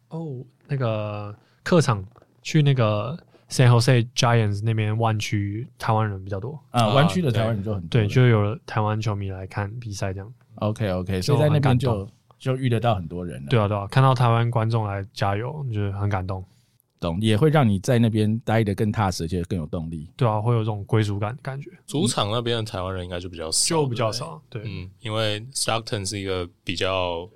[0.10, 2.04] 哦，那个客场
[2.42, 3.18] 去那个。
[3.50, 10.34] San Jose Giants 那边湾区台湾人比较多啊，湾区的台湾人就很多，对，就有台湾球迷来看比赛这样。
[10.56, 12.08] OK OK，所以在那边就
[12.38, 13.48] 就遇得到很多人了。
[13.50, 16.44] 对啊对啊，看到台湾观众来加油，就是很感动。
[17.00, 20.12] 懂，也会让你在那边待得更踏实，而且更有动力。
[20.18, 21.72] 对啊，会有这种归属感感觉。
[21.88, 24.42] 主场那边的台湾人应该就比较少，就比较少。
[24.50, 27.28] 对，嗯，因为 Stockton 是一个比较。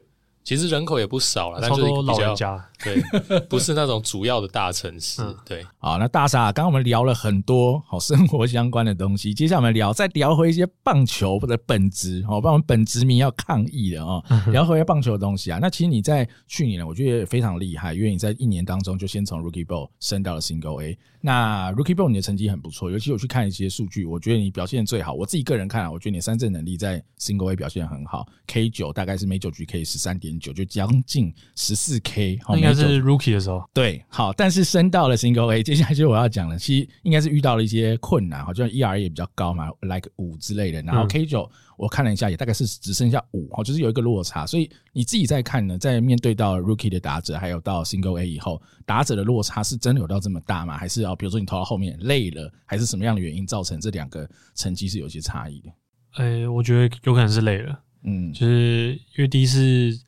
[0.43, 3.01] 其实人口也不少了，但是老人家对，
[3.49, 5.21] 不是那种主要的大城市。
[5.21, 15.59] 嗯、对，好，那大傻，刚刚我们聊了很多好生活相关的东西，接下来我们聊再聊回一些棒球的本质哦，不然我们本职迷要抗议的哦， 聊回一些棒球的东西啊。
[15.61, 20.97] 那其实你在去年呢，我觉得也非常厉害，因为你在一年当中就先从 Rookie Ball 升到了 Single A。
[21.25, 25.13] 那 Rookie Ball 你的成绩很不错，尤其我去看一些数据，我觉得你表现最好。
[25.13, 32.39] 我自己个人看啊，我觉得你三振能力在 Single A 表现很好，K 九大概是每九局可以十三点九，就将近十四 K。
[32.55, 33.63] 应该是 Rookie 的时候。
[33.73, 41.49] 对，好，但是升到了 Single A， 接下来就是我要讲了，其实应该是遇到了一些困难，好像 ERA 也比较高嘛，like 五之类的，然后 K 九。
[41.75, 44.45] 我看了一下，也大概是只剩下五，就是有一个落差。
[44.45, 50.77] 所以你自己在看呢，在面对到 Rookie 的打者，还有到 Single A 以后，打者的落差是真的有到这么大吗？
[50.77, 55.69] 还是啊，比如说你投到后面累了，还是什么样的原因造成这两个成绩是有些差异的？
[56.17, 59.99] 呃、欸，我觉得有可能是累了，嗯，就是因为第一次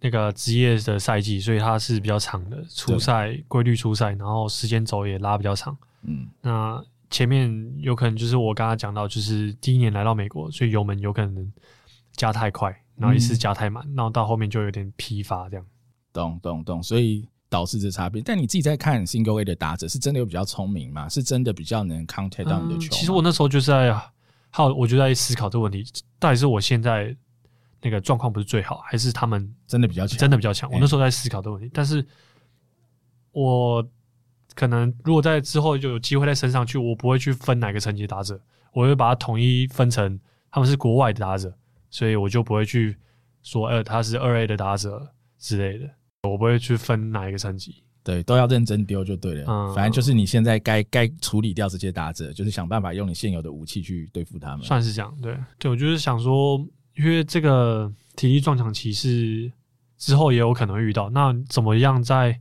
[0.00, 6.84] 那个职业的赛季，所以它是比较长的，初赛规律初赛，然后时间轴也拉比较长，嗯，那。
[7.08, 11.52] 前面有可能就是我刚刚讲到，就是第一年来到美国，所以油门有可能
[12.16, 15.64] 加太快，然后一次加太满，然后到后面就有点疲乏这样。
[16.12, 18.20] 懂懂懂，所以导致这差别。
[18.20, 21.08] 但你自己在看 Single A 的打者，是真的有比较聪明吗？
[21.08, 22.88] 是真的比较能 contact 到你的球？
[22.90, 23.96] 其实我那时候就是在，
[24.50, 25.84] 好，我就在思考这个问题，
[26.18, 27.16] 到底是我现在
[27.82, 30.18] 那个状况不是最好，还是他们真的比较强？
[30.18, 30.70] 真的比较强。
[30.70, 32.06] 我那时候在思考这个问题，但是
[33.32, 33.86] 我。
[34.54, 38.40] 可能如果在之后就有机会再升上去，我不会去分哪个层级打者，
[38.72, 40.18] 我会把它统一分成
[40.50, 41.54] 他们是国外的打者，
[41.90, 42.96] 所以我就不会去
[43.42, 45.06] 说，呃，他是二 A 的打者
[45.38, 45.86] 之类的，
[46.22, 49.44] 我不会去分哪一个层级，对，都要认真丢就对了。
[49.46, 55.14] 嗯，反正就是你现在该该处理掉这些打者，就是想办法用你现有的武器去对付他们，算是这样。
[55.20, 59.52] 对，对我就是想说，因为这个体力撞墙期是
[59.98, 62.40] 之后也有可能遇到，那怎么样在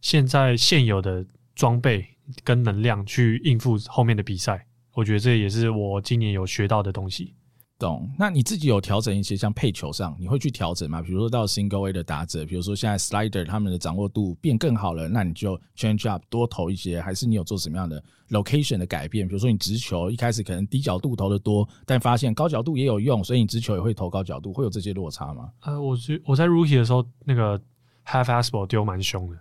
[0.00, 2.06] 现在现有的装备
[2.42, 7.34] 跟能量去应付后面的比赛，我觉得这也是我今年有学到的东西。
[7.78, 8.10] 懂。
[8.18, 11.02] 那你自己有调整一些像配球上，你会去调整吗？
[11.02, 19.26] 比如说到 Single A 的打者，比如说现在 Slider 他们的掌握度变更好了，那你就 Change Up 多投一些，还是你有做什么样的 Location 的改变？
[19.26, 25.50] 比如说你直球一开始可能低角度投的多，但发现高角度也有用，所以你直球也会投高角度，会有这些落差吗？
[25.62, 27.58] 呃，我觉我在 Rookie 的时候，那个
[28.06, 29.38] Half Fastball 丢蛮凶的。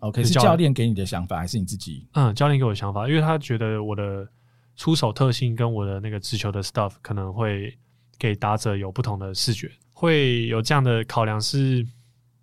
[0.00, 2.06] OK，是教练给你的想法，还是你自己？
[2.12, 4.28] 嗯，教练给我的想法，因为他觉得我的。
[4.76, 7.76] 出手特性跟我的那个直球的 stuff 可能会
[8.18, 11.78] 给打者有不同的视觉，会有这样的考量，是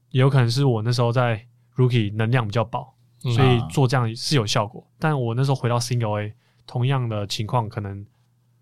[0.09, 4.85] 也有可能是我那时候在 rookie 能量比较饱，所以做这样是有效果。
[4.99, 6.33] 但我那时候回到 single A，
[6.65, 8.05] 同样的情况可能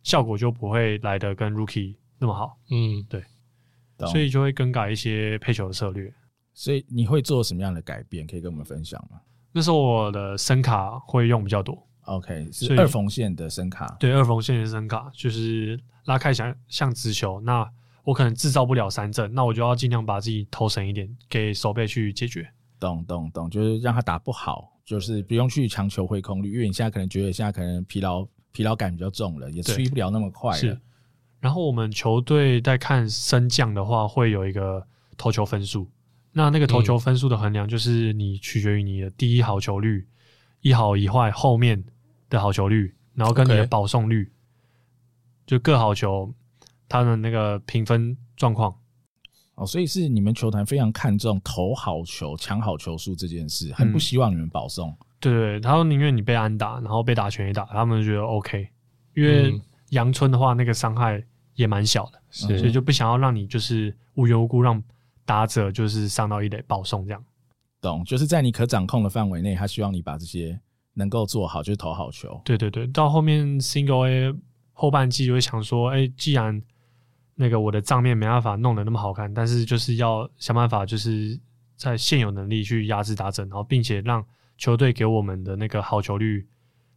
[0.04, 2.58] 效果就不会来的跟 rookie 那么好。
[2.70, 3.24] 嗯，对，
[4.08, 6.14] 所以就会更改一些配球的策略。
[6.54, 8.28] 所以你会做什么样的改变？
[8.28, 9.22] 可以跟我们分享吗？
[9.54, 11.88] 那时候我的声卡会用比较多。
[12.06, 13.96] OK，是二缝线的声卡。
[14.00, 17.70] 对，二缝线的声卡就是拉开像像直球，那
[18.04, 22.50] 我可能制造不了三振，那我就要尽量把自己投省一点，给手背去解决。
[22.80, 30.58] 懂懂懂，就是让他打不好，就是不用去强求挥空率，因为你现在可能觉得现在可能疲劳疲劳感比较重了，也吹不了那么快了。
[30.58, 30.78] 是。
[31.40, 34.86] 然后我们球队在看升降的话，会有一个
[35.18, 35.88] 投球分数。
[36.34, 40.08] 那那个投球分数的衡量，就是你取决于你的第一好球率。
[40.62, 41.84] 一好一坏后面
[42.30, 45.50] 的好球率，然后跟你的保送率，Okay.
[45.50, 46.34] 就各好球
[46.88, 48.76] 他的那个评分状况。
[49.56, 54.90] 哦，所以是你们球团非常看重投好球、抢好球数这件事，很不希望你们保送。
[54.90, 58.68] 嗯、对对，他说宁愿你被安打，然后被打全垒打，他们就觉得 OK。
[59.14, 59.54] 因为
[59.90, 61.22] 阳春的话，那个伤害
[61.56, 64.82] 也蛮小的，所以就不想要让你就是无缘无故让
[65.26, 67.24] 打者就是上到一垒保送这样。
[67.82, 70.60] 懂，就是在你可掌控的范围内，他希望你把这些
[70.94, 72.40] 能够做好，就是投好球。
[72.46, 74.34] 对对对，到后面 Single A
[74.72, 76.62] 后半季就会想说，哎、既然
[77.36, 81.40] 那个我的账面没办法弄得那么好看，但是就是要想办法，就是
[81.76, 84.24] 在现有能力去压制打整，然后并且让
[84.58, 86.48] 球队给我们的那个好球率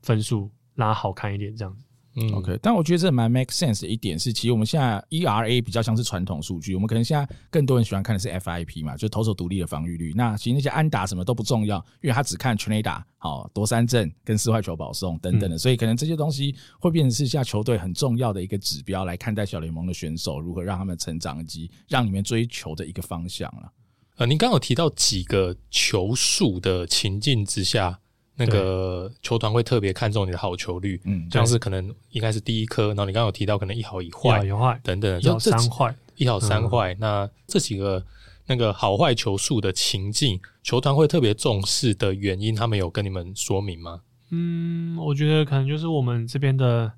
[0.03, 1.84] 分数拉好看一点，这样子。
[2.16, 10.12] 嗯，OK，但我觉得这蛮 make sense 的一点是，其实我们现在 ERA 比较像是传统数据，我们可能现在更多人喜欢看的是 FIP 嘛，就投手独立的防御率。
[10.14, 23.72] 那其实那些安打什么都不重要，因为他只看全垒打、好夺三振跟四坏球保送等等的，所以可能这些东西会变成是下球队很重要的一个指标来看待小联盟的选手如何让他们成长以及让你们追求的一个方向了。
[24.18, 27.98] 呃，您刚刚有提到几个球数的情境之下。
[28.37, 36.97] 那个球团会特别看重你的好球率，嗯，像是可能应该是第一颗，然后你刚刚有提到可能一好一坏，一好一坏等等，一好三坏，一好三坏。
[36.99, 38.05] 那这几个
[38.47, 44.01] 那个好坏球数的情境，球团会特别重视的原因，他们有跟你们说明吗？
[44.31, 46.90] 嗯，我觉得可能就是我们这边的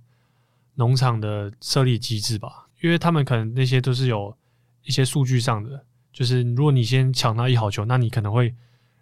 [0.76, 4.34] 农场的设立机制吧，因为他们可能那些都是有
[4.84, 8.54] 一些数据上的，就是如果你先抢到一好球，那你可能会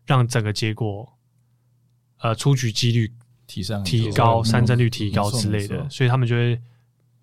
[0.05, 1.09] 让整个结果。
[2.25, 3.13] 呃，出局几率
[3.47, 6.59] 提升，提高三振率提高之类的，所以他们就会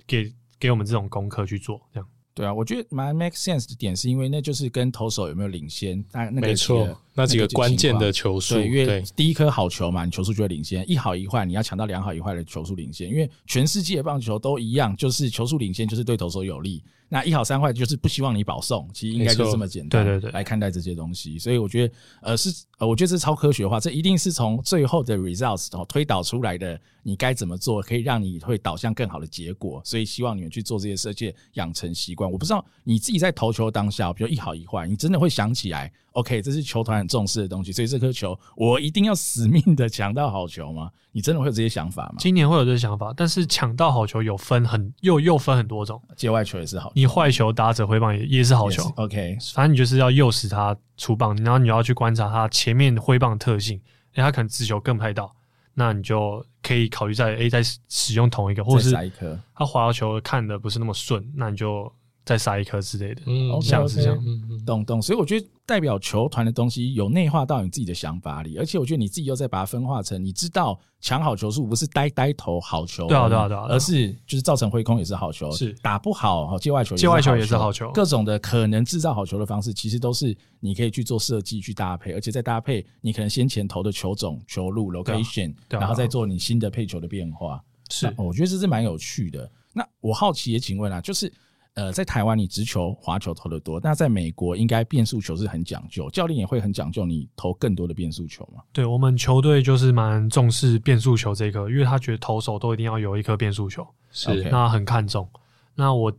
[0.06, 2.08] 给给我们这种功课去做，这样。
[2.36, 16.82] 对啊，我觉得蛮 make sense 的点是因为那就是跟投手有没有领先，那那个没错，那几个关键的球数，对，因为第一颗好球嘛，你球数就会领先，一好一坏，你要抢到两好一坏的球数领先，因为全世界棒球都一样，就是球数领先就是对投手有利。
[17.14, 21.38] 那一好三坏就是不希望你保送，其实应该就这么简单，对对对，来看待这些东西。
[21.38, 29.82] 所以我觉得，呃，是呃，我觉得这是超科学化，这一定是从最后的 results 推导出来的，你该怎么做可以让你会导向更好的结果。
[29.84, 32.32] 所以希望你们去做这些设计，养成习惯。
[32.32, 35.92] 我不知道你自己在投球当下，比如一好一坏，你真的会想起来。
[36.14, 40.92] OK，这是球团很重视的东西，所以这颗球我一定要死命的抢到好球吗？
[41.14, 42.16] 你真的会有这些想法吗？
[42.20, 48.84] 今年会有这些想法，但是抢到好球有分很又又分很多种，界外球也是好球，你坏球打者挥棒也也是好球。
[48.98, 53.82] OK，反正你就是要诱使他出棒，然后你要去观察他前面挥棒的特性，因
[54.18, 55.34] 为，他可能直球更拍到，
[55.74, 59.12] 那你就可以考虑在 A 在使用同一个，或者是
[59.56, 61.90] 他滑球看的不是那么顺，那你就。
[62.24, 65.02] 再杀一颗之类的，嗯，像是这样，嗯嗯，懂懂。
[65.02, 75.74] 所以我觉得代表球团的东西有内化到你自己的想法里，而且我觉得你自己又再把它分化成，你知道抢好球数不是呆呆投好球，对啊对啊对啊，而是就是造成挥空也是好球，是。
[75.82, 79.40] 打不好界外球，界外球也是好球，各种的可能制造好球。
[79.40, 87.60] 的方式，其实都是你可以去做设计去搭配，而且再搭配你可能先前投的球种、球路、location，然后再做你新的配球的变化。
[87.90, 89.50] 是，我觉得这是蛮有趣的。
[89.74, 91.32] 那我好奇也请问啊，就是。
[91.76, 98.62] 呃，在台湾你直球、滑球投的多，那在美国应该变速球是很讲究，教练也会很讲究你投更多的变速球嘛？
[98.74, 105.28] 对，我们球队就是蛮重视变速球这一颗，因为他觉得投手都一定要有一颗变速球，是那很看重。
[105.74, 106.12] 那我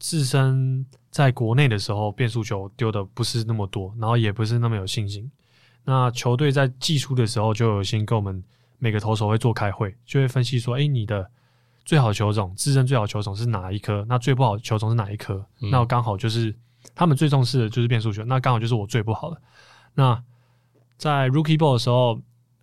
[0.00, 5.30] 自身在国内的时候，变速球丢的不是那么多，然后也不是那么有信心。
[5.84, 8.42] 那球队在技术的时候就有先跟我们
[8.78, 11.30] 每个投手会做开会，就会分析说：“哎，你的
[11.84, 14.04] 最好球种，自身最好球种是哪一颗？
[14.08, 15.44] 那最不好球种是哪一颗？
[15.60, 16.54] 嗯、那刚好就是
[16.94, 19.40] 他们最重视的就是变速球，那刚好就是我最不好的。
[19.94, 20.22] 那
[20.96, 22.20] 在 Rookie Ball 的时候，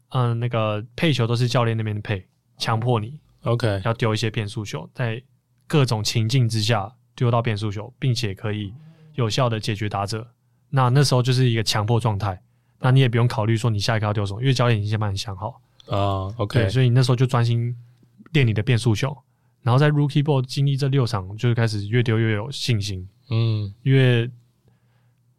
[0.10, 2.28] 嗯，那个配球都是教练那边配，
[2.58, 5.22] 强迫你 OK 要丢一些变速球，在
[5.68, 8.72] 各种情境之下。”丢到变速球，并且可以
[9.16, 10.28] 有效的解决打者，
[10.70, 12.40] 那那时候就是一个强迫状态。
[12.80, 15.98] 那你也不用考虑说你下一个要丢什么，因为教练已经先帮你想好啊。
[15.98, 17.76] Uh, OK，所以你那时候就专心
[18.34, 19.16] 练你的变速球，
[19.62, 23.08] 然后在 Rookie Ball 经历这六场，就是开始越丢越有信心。
[23.30, 24.30] 嗯，因为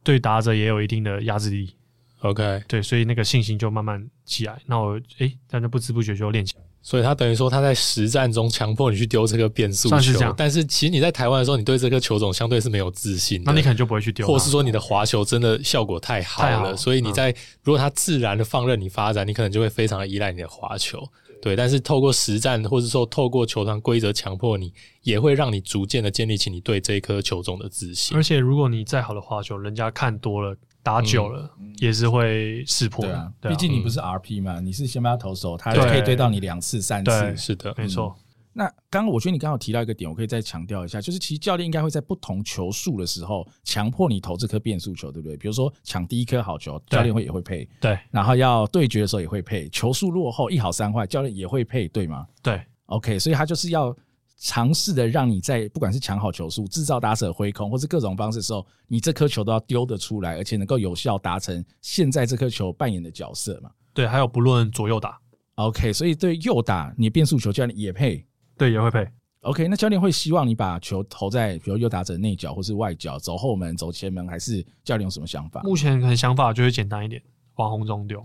[0.03, 1.74] 对打者也有一定的压制力。
[2.20, 4.61] OK，对，所以那个信心就慢慢起来。
[4.66, 6.62] 那我诶，但是不知不觉就练起来。
[6.81, 21.07] 所以他等于说他在实战中强迫你去丢这个变速球，是但是其实你在台湾的时候，你对这个球种相对是没有自信的，那你可能就不会去丢，或是说你的滑球真的效果太好了，好所以你在、嗯、如果他自然的放任你发展，你可能就会非常的依赖你的滑球。
[21.40, 24.72] 对，但是透过实战，或者说透过球团规则强迫你，
[25.03, 28.16] 也会让你逐渐的建立起你对这一颗球种的自信。
[28.16, 30.57] 而且如果你再好的滑球，人家看多了。
[30.81, 37.37] 打久了也是会识破的，毕、嗯啊啊、竟你不是 RP 嘛，嗯、你是先发投手，他就可以对到你两次、三次。
[37.37, 38.16] 是的，没错。
[38.59, 45.37] 那刚刚我觉得你刚好提到一个点，我可以再强调一下，就是其实教练应该会在不同球数的时候强迫你投这颗变速球，对不对？
[45.37, 47.97] 比如说抢第一颗好球，教练会也会配，对。
[48.11, 52.27] 然后要对决的时候也会配，球数落后一好三坏，教练也会配，对吗？
[52.42, 52.61] 对。
[52.87, 53.97] OK，所以他就是要。
[54.40, 63.68] 尝试的让你在不管是抢好球数、制造打者挥空，或是各种方式的时候，你这颗球都要丢得出来，而且能够有效达成现在这颗球扮演的角色嘛？
[63.92, 65.18] 对，还有不论左右打
[65.57, 68.25] ，OK，所以对右打你变速球教练也配，
[68.59, 69.07] 对，也会配
[69.42, 75.62] ，OK，那教练会希望你把球投在比如右打者内角或是外角，走后门、走前门，还是教练有什么想法？
[75.62, 77.23] 目前可能想法就是简单一点，
[77.55, 78.23] 往红中丢。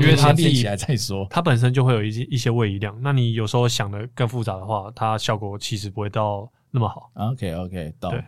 [0.00, 2.98] 因为他练起来再说，它本身就会有一些一些位移量。
[3.02, 7.10] 那你有时候想的更复杂的话，它效果其实不会到那么好。
[7.14, 8.24] OK OK，到对，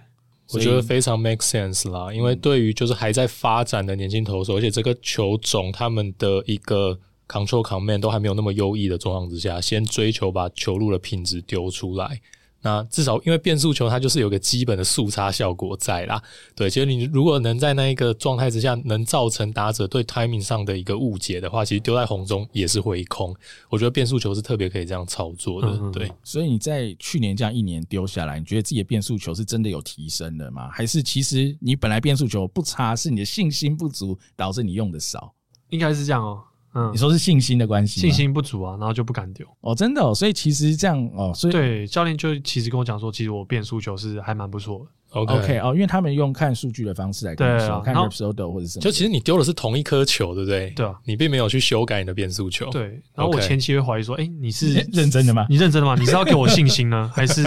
[0.52, 2.12] 我觉得非常 make sense 啦。
[2.12, 12.20] 因为对于就是还在发展的年轻投手，而且这个球种他们的一个 control command 都还没有那么优异的状况之下，先追求把球路的品质丢出来。
[12.66, 16.22] 那至少因为变速球它就是有个基本的速差效果在啦，
[16.54, 23.37] 对，其实你如果能在那一个状态之下能造成打者对 timing 上的一个误解的话，其实丢在红中也是回空。
[23.68, 26.10] 我觉得变速球是特别可以这样操作的，嗯、对。
[26.22, 30.70] 所以你在去年这样一年丢下来，你觉得自己的变速球是真的有提升的吗？
[30.72, 35.34] 还是其实你本来变速球不差，是你的信心不足导致你用的少？
[35.68, 36.42] 应该是这样哦。
[36.74, 44.87] 嗯，你说是信心的关系，信心不足啊，然后就不敢丢哦，真的哦，所以其实这样哦，所以对教练就其实跟我讲说，其实我变速球是还蛮不错的。
[45.14, 50.70] OK, okay 哦，因为他们用看数据的方式来看，对啊，看 Rapsodo 或者什么，就其实你丢的是同一颗球，对不对？
[50.70, 52.68] 对啊，你并没有去修改你的变速球。
[52.70, 55.46] 对，然后我前期会怀疑说，哎你是认真的吗？
[55.48, 55.94] 你认真的吗？
[55.96, 57.44] 你是要给我信心呢， 还是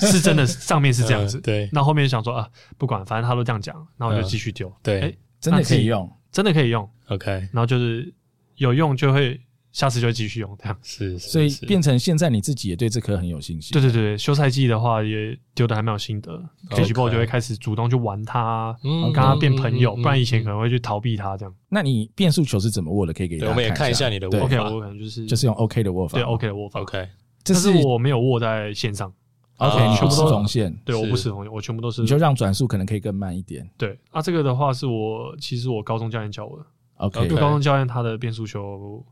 [0.00, 1.36] 是真的上面是这样子？
[1.36, 4.66] 呃、对，那后，后面想说啊，不管，反正他都这样讲，那我就继续丢。
[4.66, 6.90] 呃、对，诶真的可以用，真的可以用。
[7.06, 8.12] OK，然后就是。
[8.56, 9.40] 有用就会，
[9.72, 13.72] 下次就会继续用，这样是，所以变成现在你自己也对这颗很有信心。
[13.72, 21.54] 对对对，休赛季的话也丢的还蛮有心得，Catchball 就会开始主动去玩它，跟它变朋友，不然以前可能会去逃避它这样。
[21.68, 23.12] 那你变速球是怎么握的？
[23.12, 24.44] 可以给我们也看一下你的握法。
[24.46, 26.80] OK，我可能就是就是用 OK 的握法，对 OK 的握法。
[26.80, 27.08] OK，
[27.44, 29.12] 这是我没有握在线上。
[29.58, 32.02] OK，你全部都是缝线，对，我不是缝线，我全部都是。
[32.02, 33.66] 你就让转速可能可以更慢一点。
[33.78, 36.66] 对，啊，这个的话是我其实我高中教练教我的。
[36.96, 39.04] OK，因为高中教练他的变速球。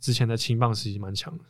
[0.00, 1.44] 之前的青棒时期蛮强的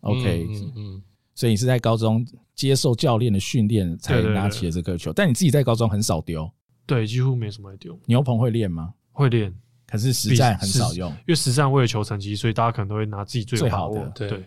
[0.00, 1.02] ，OK，嗯嗯，
[1.34, 2.22] 所以你是在高中
[2.54, 6.46] 接受教练的训练才拿起了这颗球，但你自己在高中很少丢，
[6.84, 7.98] 对，几乎没什么来丢。
[8.04, 8.92] 牛棚会练吗？
[9.10, 9.50] 会练，
[9.86, 14.44] 可是实战很少用，因为实战为了求成绩，所以大家可能都会拿自己最好的，对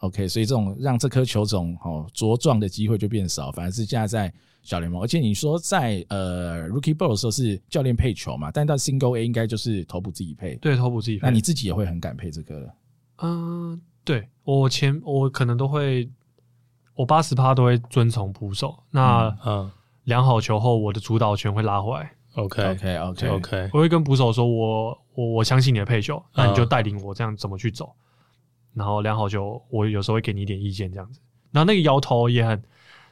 [0.00, 4.32] ，OK，所以这种让这颗球种哦茁壮的机会就变少，反而是现在在
[4.62, 11.26] 小联盟，而且你说在呃 Rookie Ball 的时候是教练配球嘛，但到 Single A 应该就是投捕自己配，对，投捕自己配。
[11.26, 12.70] 那你自己也会很敢配这个？
[13.22, 16.10] 嗯、呃，对，我前我可能都会，
[16.94, 18.78] 我八十趴都会遵从捕手。
[18.90, 19.70] 那嗯，
[20.04, 22.12] 量好球后，我的主导权会拉回来。
[22.36, 27.92] OK OK OK OK，我会跟捕手说我我我相信你的配球，那你就带领我这样怎么去走。
[28.74, 31.20] 然后量好球，我有时候会给你一点意见这样子。
[31.50, 32.62] 然后那个摇头也很，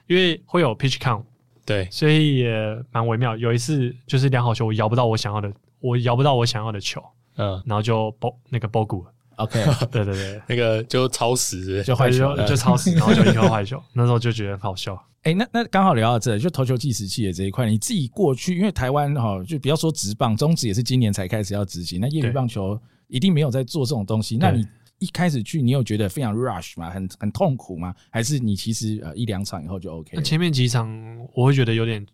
[0.06, 1.22] 因为会有 pitch count。
[1.66, 3.36] 对，所以也蛮微妙。
[3.36, 7.02] 有一次就是量好球，我摇不到我想要的，我摇不到我想要的球，
[7.36, 9.12] 嗯，然后就包那个包谷了。
[9.36, 13.82] OK， 对对对，那个就超时，就坏球，就超时，然后就一颗坏球。
[13.92, 14.94] 那时候就觉得很好笑。
[15.22, 24.38] 哎、欸，那那刚好聊到这，就投球计时器的这一块，你自己过去，因为台湾哈，就不要说直棒，中职也是今年才开始要执行，那业余棒球一定没有在做这种东西。
[24.38, 24.66] 那你
[24.98, 26.90] 一开始去，你有觉得非常 rush 吗？
[26.90, 27.94] 很很痛苦吗？
[28.10, 30.10] 还是你其实呃一两场以后就 OK？
[30.14, 30.88] 那前面几场
[31.34, 32.04] 我会觉得有点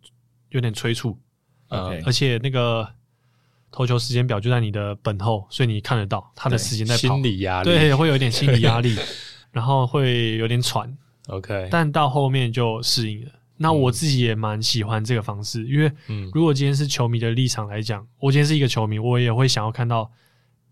[0.50, 1.18] 有点催促
[1.68, 2.88] ，OK，而且那个
[3.70, 8.96] 投球时间表就在你的本后，所以你看得到他的时间在跑，心理压力，对，会有点心理压力，
[9.50, 10.96] 然后会有点喘。
[11.28, 13.30] OK，但到后面就适应了。
[13.56, 15.90] 那我自己也蛮喜欢这个方式，因为
[16.34, 20.10] 如果今天是球迷的立场来讲，我今天是一个球迷，我也会想要看到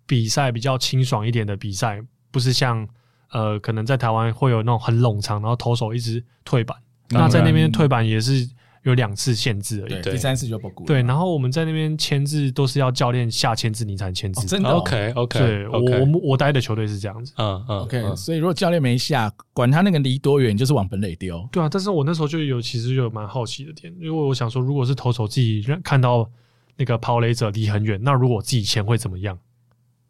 [0.06, 2.00] 比赛比较清爽一点的比赛，
[2.30, 2.86] 不是像
[3.30, 6.76] 呃，可能在台湾会有那种很冗长，然后投手一直退板。
[7.08, 8.48] 那在那边退板也是。
[8.84, 10.84] 有两次限制而已，对，第三次就不顾。
[10.84, 14.44] 对，然后我们在那边签字都是要教练下签字，你才能签字。
[14.44, 15.38] 真的？OK OK。
[15.38, 17.32] 对，我我我待的球队是这样子。
[17.36, 17.78] 嗯嗯。
[17.82, 21.48] OK，所以如果教练没下，管他那个离多远，就是往本垒丢。
[21.52, 26.28] 对啊，但是我那时候就有其实就有蛮好奇的点，因为我想说，如果是投手自己看到
[26.76, 29.38] 那个抛垒者离很远，那如果我自己签会怎么样？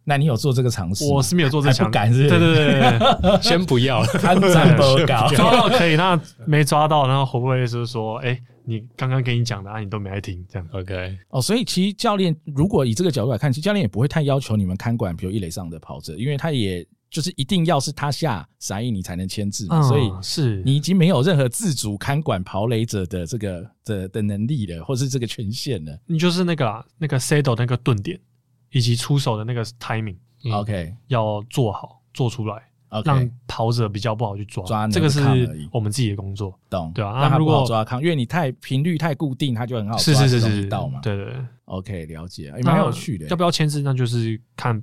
[0.05, 1.05] 那你有做这个尝试？
[1.05, 2.29] 我是没有做这个尝试，不敢是？
[2.29, 8.41] 对对对，先不要了， 看战报告， 抓到可以，那没抓到，然后会不会是说，哎？
[8.65, 11.43] 你刚刚跟你讲的啊，你都没来听，这样 OK 哦。
[11.43, 25.99] 所以其实教练如果以这个角度来看，其实教练也不会太要求你们看管，比如一垒上的跑者，因为他也就是一定要是他下三印你才能签字，嗯、所以是你已经没有任何自主看管跑垒者的这个的的能力了，或是这个权限了。
[26.07, 28.17] 你就是那个啦那个 saddle 那个盾点
[28.73, 32.69] 以及出手的那个 timing，OK、嗯、要做好做出来。
[32.95, 35.19] Okay, 让跑者比较不好去抓，抓这个是
[35.73, 37.27] 我们自己的工作，懂对啊。
[37.27, 41.01] 那如果抓康，因为你太频率太固定，它就很好抓，是是是是，到嘛。
[41.01, 43.27] 对对对，OK，了解，也蛮有趣的。
[43.29, 43.81] 要不要签字？
[43.81, 44.79] 那就是看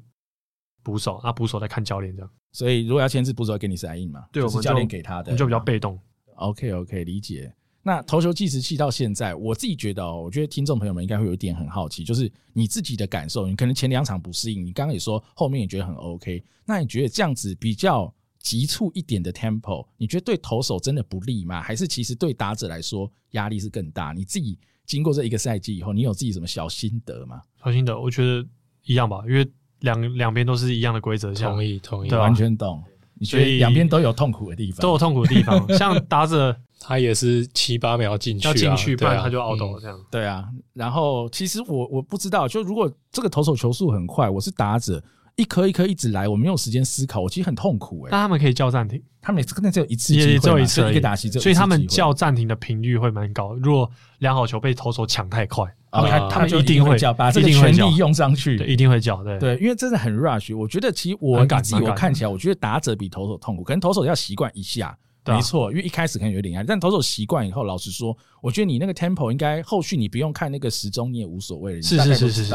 [0.82, 2.32] 捕手，那捕手再看教练这样。
[2.52, 4.26] 所以如果要签字，捕手会给你 sign in 嘛？
[4.32, 6.00] 对，我是教练给他的，我们就比较被动。
[6.38, 7.54] OK OK，理解。
[7.90, 13.48] 那投球计时器到现在，我自己觉得哦，我觉得听众朋友们应该会有一点很好奇，就是你自己的感受。
[13.48, 16.44] 你可能前两场不适应，你刚刚也说后面也觉得很 OK。
[16.66, 21.64] 那你觉得这样子比较急促一点的 tempo，你觉得对投手真的不利吗？
[21.64, 24.14] 还是其实对打者来说压力是更大？
[24.16, 27.42] 你自己经过这一个赛季以后，你有自己什么小心得吗？
[27.64, 28.48] 小心得，我觉得
[28.84, 32.84] 一样吧，因为两两边都是一样的规则，同意同意，对，完全懂。
[33.20, 35.68] 你觉得两边都有痛苦的地方，都有痛苦的地方。
[35.78, 39.80] 像打者，他也是七八秒进去，要进去，不然他就 out 了。
[39.80, 40.46] 这样对啊。
[40.74, 45.04] 然后其实我我不知道，就如果这个投手球速很快，我是打者。
[45.36, 48.12] 一颗一颗一直来，我没有时间思考，我其实很痛苦哎、欸。
[48.12, 53.56] 但他们可以叫暂停，他们可能只有一次机会，也只有一次一个打席，所以他们叫暂停的频率会蛮高。
[53.56, 59.24] 如果两好球被投手抢太快，他们、嗯、他们就一定会叫，把这个权力用上去，对，一定会叫。
[59.24, 60.56] 对对，因为真的很 rush。
[60.56, 72.54] 我觉得其实我自己我看起来，我觉得打者比投手痛苦，可能投手要习惯一下，没错，因为一开始可能有点压力，但投手习惯以后，老实说，我觉得你那个 tempo 应该后续你不用看那个时钟，你也无所谓，是是是是是。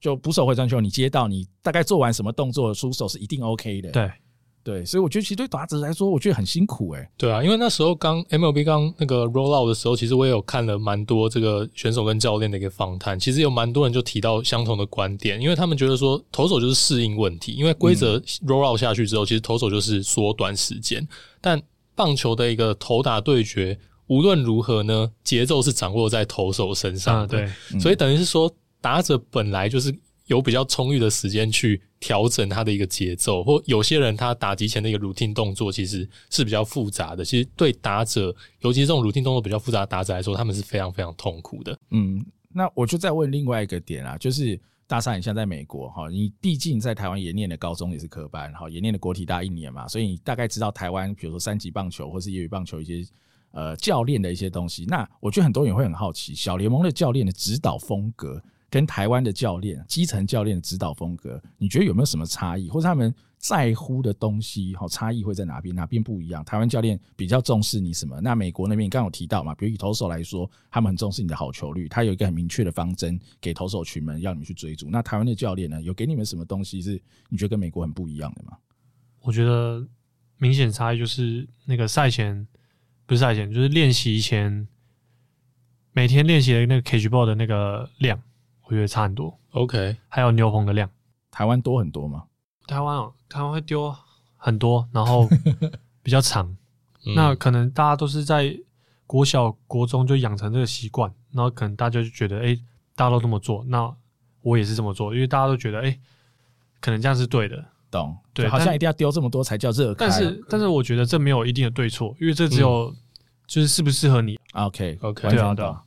[0.00, 3.90] 就捕手回传球，你接到你大概做完什么动作，出手是一定 OK 的。
[3.90, 4.10] 对
[4.62, 7.10] 对，所以我觉得其实对打者来说，我觉得很辛苦哎、欸。
[7.16, 13.18] 对啊，因为那时候刚 MLB 刚那个 roll out 的时候，其实我也有看了蛮多这个选手跟教练的一个访谈。
[13.18, 21.06] 其实有蛮多人就提到相同的观点，因为他们觉得说投手就是适应问题，因为规则 roll out 下去之后，其实投手就是缩短时间。
[21.40, 21.60] 但
[21.94, 27.40] 棒球的一个投打对决，无论如何呢，节奏是掌握在投手身上的。
[27.42, 28.52] 啊、对，所以等于是说
[28.82, 29.94] 打者本来就是。
[30.30, 37.24] 有比较充裕的时间去调整他的一个节奏，或有些人他打击前的一个 routine 动作其实是比较复杂的。
[37.24, 41.76] 其实对打者，尤其是这种 routine 动作比较复杂的打者来说，他们是非常非常痛苦的。
[41.90, 53.04] 嗯，那我就再问另外一个点啊，就是大三，你现在美国哈，你毕竟在台湾也念的高中也是科班，哈，也念的国体大一年嘛，所以你大概知道台湾，比如说三级棒球或是业余棒球一些
[53.50, 54.84] 呃教练的一些东西。
[54.86, 58.40] 那我觉得很多人会很好奇，小联盟的教练的指导风格。
[58.70, 65.74] 跟台湾的教练、基层教练的指导风格，你觉得有没有什么差异，或者他们在乎的东西，好差异会在哪边？
[65.74, 66.44] 哪边不一样？
[66.44, 68.20] 台湾教练比较重视你什么？
[68.20, 69.54] 那美国那边刚刚有提到嘛？
[69.56, 74.88] 比如以投手来说，他们很重视你的好球率，他有一个很明确的方针给投手群们，要你们去追逐。
[74.88, 78.56] 那台湾的教练呢，有给你们什么东西是你觉得跟美国很不一样的吗？
[79.22, 79.84] 我觉得
[80.38, 82.46] 明显差异就是那个赛前
[83.04, 84.68] 不是赛前，就是练习前
[85.92, 88.22] 每天练习的那个 catch ball 的那个量。
[88.70, 89.36] 我觉得差很多。
[89.50, 90.88] OK，还有牛棚的量，
[91.30, 92.24] 台湾多很多吗？
[92.68, 93.92] 台湾哦，台湾会丢
[94.36, 95.28] 很多，然后
[96.02, 96.56] 比较长。
[97.16, 98.56] 那可能大家都是在
[99.08, 102.56] 国小、国中就养成这个习惯，然后可能大家就觉得，哎，
[102.94, 103.92] 大家都这么做，那
[104.42, 105.98] 我也是这么做，因为大家都觉得，哎，
[106.80, 107.64] 可能这样是对的。
[107.90, 108.16] 懂？
[108.32, 110.06] 对，好像一定要丢这么多才叫热开。
[110.06, 112.94] 但是，但是我觉得这没有一定的对错，因为这只有
[113.48, 114.38] 就是适不适合你。
[114.52, 115.82] OK OK，对啊对啊。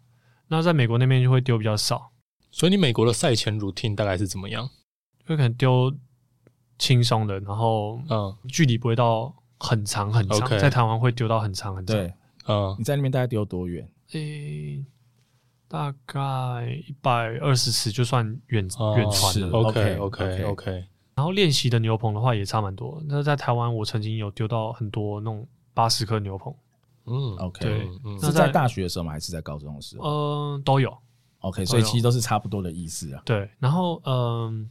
[0.50, 2.12] 那在美国那边就会丢比较少，
[2.54, 4.70] 所以你美国的赛前 routine 大概是怎么样？
[5.28, 5.92] 就可能丢
[6.78, 10.40] 轻松的，然后嗯，距离不会到很长很长。
[10.42, 10.60] Okay.
[10.60, 11.96] 在台湾会丢到很长很长。
[11.96, 12.14] 对，
[12.48, 13.90] 嗯，你在那边大概丢多远？
[14.12, 14.86] 诶、欸，
[15.68, 16.20] 大概
[16.88, 18.62] 一百二十尺就算远
[18.98, 19.50] 远传了。
[19.50, 20.86] OK OK OK。
[21.16, 23.02] 然后练习的牛棚的话也差蛮多。
[23.08, 26.54] 那在台湾我曾经有丢到很多那种八十颗牛棚。
[27.06, 29.12] 嗯，OK，对，是在大学的时候吗？
[29.12, 30.08] 还是在高中的时候？
[30.08, 30.96] 嗯，都有。
[31.44, 33.22] OK，所以其实都是差不多的意思啊。
[33.24, 34.70] 对，然后嗯。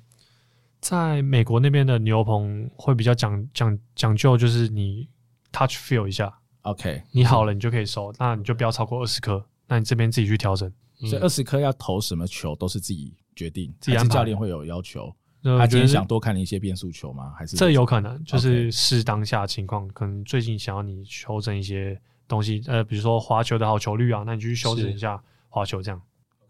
[0.83, 5.09] 在美国那边的牛棚会比较讲讲讲究，就是你
[5.53, 10.69] touch feel 一下，OK，你好了，你就可以收，那你就不要超过二十颗，那你这边自己去调整。
[11.09, 15.15] 所以二十颗要投什么球都是自己决定，自己教练会有要求？
[15.45, 17.33] 他今天想多看一些变速球吗？
[17.39, 21.97] 还是这有可能，就是视当下情况，可能最近想要你修正一些
[22.27, 26.03] 东西，呃，比如说滑球的好球率啊，那你就去修正一下滑球这样。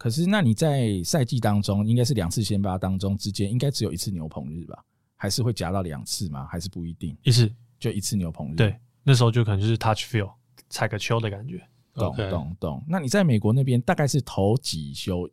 [0.03, 4.83] 可是，那你在赛季当中，应该是两次先发当中之间，应该只有一次牛棚日吧？
[5.15, 6.45] 还是会夹到两次吗？
[6.45, 7.17] 还是不一定？
[7.23, 7.49] 一次
[7.79, 8.55] 就一次牛棚日。
[8.55, 10.29] 对，那时候就可能就是 touch feel
[10.67, 11.65] 踩个球的感觉。
[11.93, 12.83] 懂懂懂。
[12.85, 15.25] 那你在美国那边大概是头几休？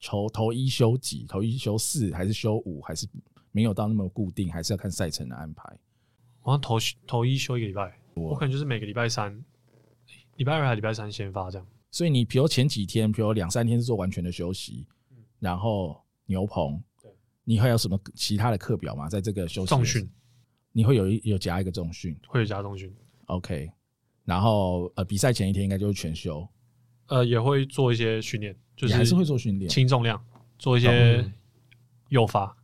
[0.00, 1.26] 头头一休几？
[1.26, 2.80] 头一休四还是休五？
[2.80, 3.08] 还是
[3.50, 4.52] 没有到那么固定？
[4.52, 5.64] 还是要看赛程的安排？
[6.42, 6.76] 我投
[7.08, 9.44] 投一休一个礼拜，我可能就是每个礼拜三、
[10.36, 11.66] 礼拜二还是礼拜三先发这样。
[11.92, 14.86] 所以你比如前几天，比如两三天是做完全的休息，
[15.38, 16.82] 然后牛棚，
[17.44, 19.10] 你还有什么其他的课表吗？
[19.10, 20.10] 在这个休息重训，
[20.72, 22.90] 你会有一有加一个重训，会有加重训
[23.26, 23.70] ，OK。
[24.24, 26.48] 然后呃，比赛前一天应该就是全休，
[27.08, 30.18] 呃，也会做一些训练，就是还是会做训练，轻重量，
[30.58, 31.30] 做一些
[32.08, 32.56] 诱发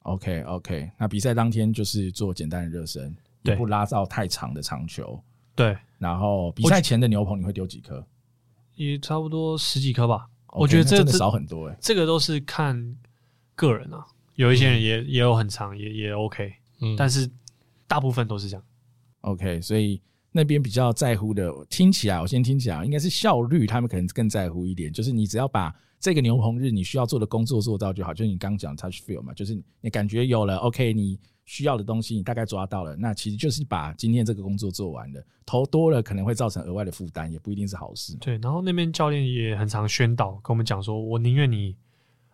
[0.00, 0.90] ，OK OK。
[0.98, 5.18] 那比赛当天就是做简单的热身，也不拉到太长的长球，
[5.54, 5.74] 对。
[5.96, 8.06] 然后比赛前的牛棚你会丢几颗？
[8.74, 11.76] 也差不多十几颗吧，okay, 我觉得这真的少很多哎。
[11.80, 12.96] 这个都是看
[13.54, 14.04] 个人啊，
[14.34, 17.30] 有一些人也、嗯、也有很长，也也 OK，嗯，但是
[17.86, 18.64] 大部分都是这样。
[19.20, 20.00] OK，所以
[20.32, 31.18] 那边比较在乎的，听起来我先听起来应该是效率，他们可能更在乎一点，就是你只要把这个牛棚日你需要做的工作做到就好，就是你刚讲 touch feel 嘛，就是你感觉有了 OK 你。
[31.44, 35.22] 需要的东西你大概抓到了，那其实就是把今天这个工作做完了。
[35.46, 38.16] 投多了可能会造成额外的负担，也不一定是好事。
[38.16, 41.76] 对，然后那边教练也很常宣导跟我们讲说，我宁愿你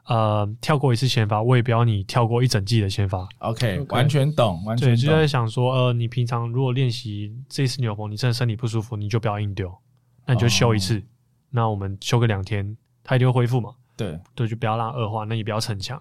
[0.04, 3.28] 呃跳过一次先发，我也不要你跳过一整季的先发。
[3.38, 4.96] OK，完全懂，完全懂。
[4.96, 9.76] 对，就在想说，呃，你平常如果练习这次牛棚，你真的身体不舒服，你就不要硬丢，
[10.24, 10.98] 那你就休一次。
[10.98, 11.02] 哦、
[11.50, 13.74] 那我们休个两天，他一定会恢复嘛？
[13.96, 16.00] 对，对，就不要让恶化，那你不要逞强。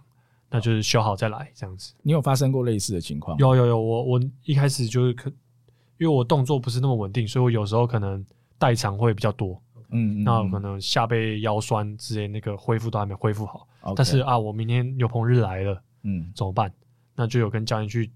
[0.50, 1.94] 那就是修好再来这样子。
[2.02, 3.38] 你有发生过类似的情况？
[3.38, 5.30] 有有有，我我一开始就是可，
[5.98, 8.26] 因为我动作不是那么稳定，所以我有时候可能
[8.58, 9.62] 代偿会比较多。
[9.92, 13.68] 嗯，嗯，那可能下背腰酸之类，那个恢复都还没恢复好。
[13.82, 13.94] Okay.
[13.96, 16.72] 但是啊，我明天牛棚日来了，嗯，怎么办？
[17.16, 18.12] 那就有跟教练去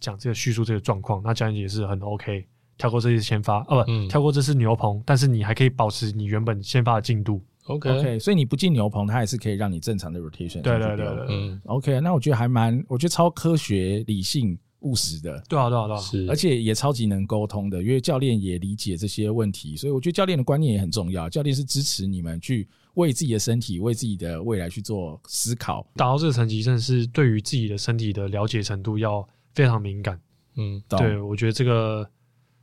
[0.00, 7.42] 讲这个叙述这个状况，那教练也是很 OK，跳过这次先发，哦、啊，不、嗯，跳过这次牛棚，但是你还可以保持你原本先发的进度。
[7.68, 10.62] OK OK，所以你不进牛棚，它还是可以让你正常的 rotation。
[10.62, 15.42] 对对对对，嗯，OK，那我觉得还蛮，我觉得超科学、理性、务实的。
[15.48, 21.28] 对啊对啊对啊，是，而且也超级能沟通的，因为教练也理解这些问题，所以我觉得教练的观念也很重要。
[21.28, 25.86] 教练是支持你们去为自己的身体、为自己的未来去做思考。
[25.94, 30.18] 达到这个成绩，真的是对于自己的身体的了解程度要非常敏感。
[30.56, 32.08] 嗯，对，我觉得这个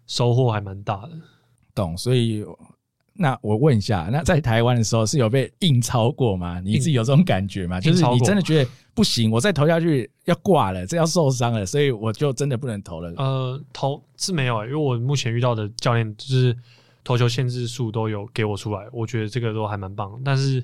[0.08, 1.12] 收获还蛮大的。
[1.76, 2.44] 懂，所以。
[3.18, 6.60] 那我问一下，那在台湾的时候是有被硬超过吗？
[6.60, 7.80] 你自己有这种感觉吗？
[7.80, 13.14] 就是你真的觉得不行，我再投下去要挂了，这要受伤了，所以我就真的不能投了。
[13.16, 16.54] 呃，投是没有、欸，因为我目前遇到的教练就是
[17.06, 20.20] 投球限制数都有给我出来，我觉得这个都还蛮棒。
[20.26, 20.62] 但是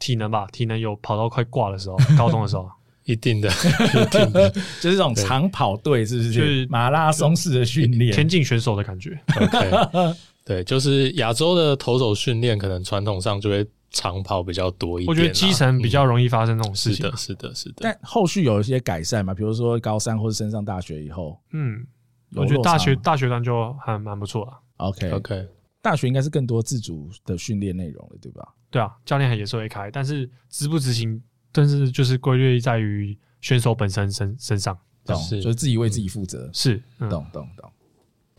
[0.00, 2.68] 体能吧，体能有跑到快挂的时候， 高中的时候，
[3.04, 3.48] 一定的，
[3.94, 4.50] 一定的，
[4.80, 6.32] 就是这种长跑队，是不是？
[6.32, 9.16] 就是马拉松式的训练，田径选手的感觉。
[9.36, 10.16] OK。
[10.44, 15.08] 对，就是亚洲的投手训练，可能传统上就会长跑比较多一点。
[15.08, 17.04] 我觉得基层比较容易发生这种事情。
[17.06, 17.74] 是的，是的，是的。
[17.80, 19.32] 但后续有一些改善嘛？
[19.32, 21.86] 比如说高三或者升上大学以后，嗯，
[22.34, 24.58] 我觉得大学大学段就还蛮不错啊。
[24.78, 25.46] OK，OK，
[25.80, 28.48] 大学应该是更多自主的训练内容了，对吧？
[28.70, 31.22] 对啊，教练也是会开，但是执不执行，
[31.52, 35.16] 但是就是规律在于选手本身身身上，懂？
[35.30, 36.50] 就是自己为自己负责。
[36.52, 37.70] 是，懂懂懂。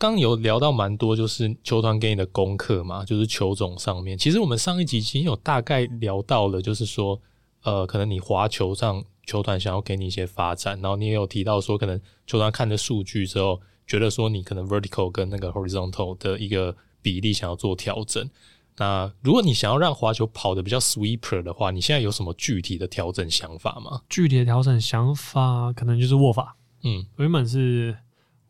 [0.04, 4.18] 刚有聊到蛮多，就是球团给你的功课嘛，就是球种上面。
[4.18, 7.18] 其实我们上一集已经有大概聊到了，就是说，
[7.62, 18.28] 呃，可能你滑球上球团想要给你一些发展，然后你也有提到说，可能球团看的数据之后，觉得说你可能 vertical 跟那个 horizontal 的一个比例想要做调整。
[18.76, 24.02] 那如果你想要让滑球跑得比较 sweeper 的话，你现在有什么具体的调整想法吗？
[24.10, 26.54] 具体的调整想法可能就是握法。
[26.82, 27.96] 嗯，原本是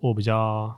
[0.00, 0.74] 握比较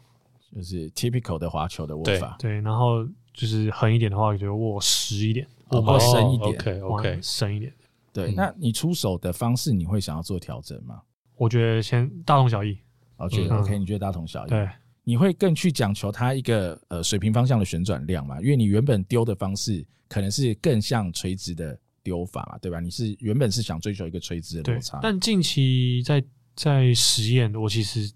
[0.55, 7.73] 就是 typical 的滑球的握法，对，对，然后就是狠一点的话，就握实一点，握握深一点，OK OK，深一点。
[8.13, 11.03] 对，那你出手的方式，你会想要做调整吗？
[11.37, 12.79] 我觉得先大同小异。
[13.19, 14.51] 我觉得 OK，你觉得大同小异？
[14.51, 14.69] 对。
[15.09, 18.41] 你会更去讲求它一个呃水平方向的旋转量嘛？
[18.41, 22.81] 因为你原本丢的方式可能是更像垂直的丢法嘛，对吧？
[22.81, 26.25] 你是原本是想追求一个垂直的落差，但近期在
[26.57, 28.11] 在实验，我其实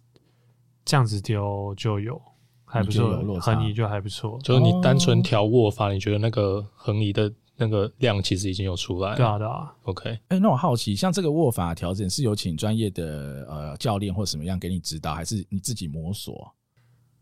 [0.91, 2.21] 这样子丢就有
[2.65, 4.41] 还不错，横移就还不错。
[4.43, 9.17] 就是你单纯调握法，你觉得那个横移的那个量其实已经有出来了？
[9.17, 9.73] 对啊，对啊。
[9.85, 16.53] OK，哎、欸，那我好奇，像这个握法调整是有请专业的呃教练或什么样给你指导，还是你自己摸索？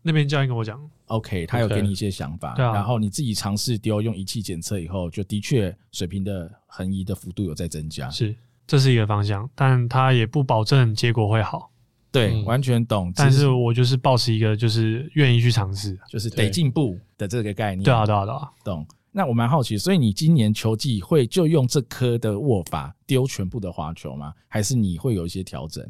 [0.01, 11.68] 那边教练跟我讲，OK，他有给你一些想法，okay, 然后你自己尝试丢，用仪器检测以后，就的确水平的横移的幅度有在增加，是，这是一个方向，但他也不保证结果会好，
[12.11, 13.11] 对，嗯、完全懂。
[13.15, 17.83] 但是我就是抱持一个就是愿意去尝试，就是得进步的这个概念。
[17.83, 18.85] 对啊，对啊，对啊，懂。
[19.11, 24.33] 那我蛮好奇，所以你今年球季会就用这颗的握法丢全部的滑球吗？
[24.47, 25.83] 还是你会有一些调整？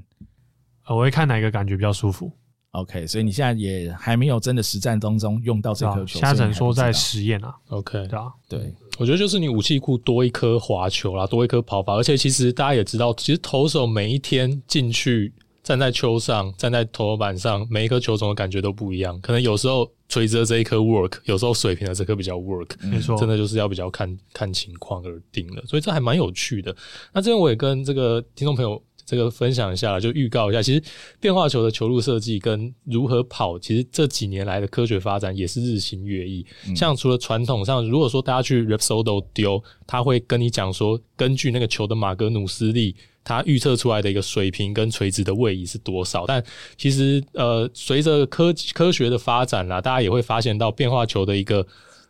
[0.88, 2.32] 我会看哪一个感觉比较舒服。
[2.72, 7.54] OK，所以你现在也还没有真的实战当中用到这颗球，瞎整说在实验啊。
[7.70, 15.34] OK，对啊，对，我觉得就是你武器库多一颗滑球啦，多一颗跑法，而且其实大家也知道，其实投手每一天进去
[15.64, 19.20] 站在球上，站在投板上，每一颗球种的感觉都不一样。
[19.22, 25.64] 可能有时候垂直的这一颗 work，有时候水平的这颗比较 work，没错，真的就是要比较看看情况而定了。
[25.66, 26.76] 所以这还蛮有趣的。
[27.14, 28.82] 那这边我也跟这个听众朋友。
[29.10, 30.84] 这个分享一下，就预告一下，其实
[31.20, 36.46] 变化球的球路设计跟如何跑，其实这几年来的科学发展也是日新月异。
[36.68, 46.28] 嗯、像除了传统上，如果说大家去 Rapsodo 丢，他会跟你讲说，根据那个球的马格努斯力，他预测出来的一个水平跟垂直的位移是多少。
[46.28, 46.44] 但
[46.78, 51.66] 其实呃，随着科科学的发展啦，大家也会发现到变化球的一个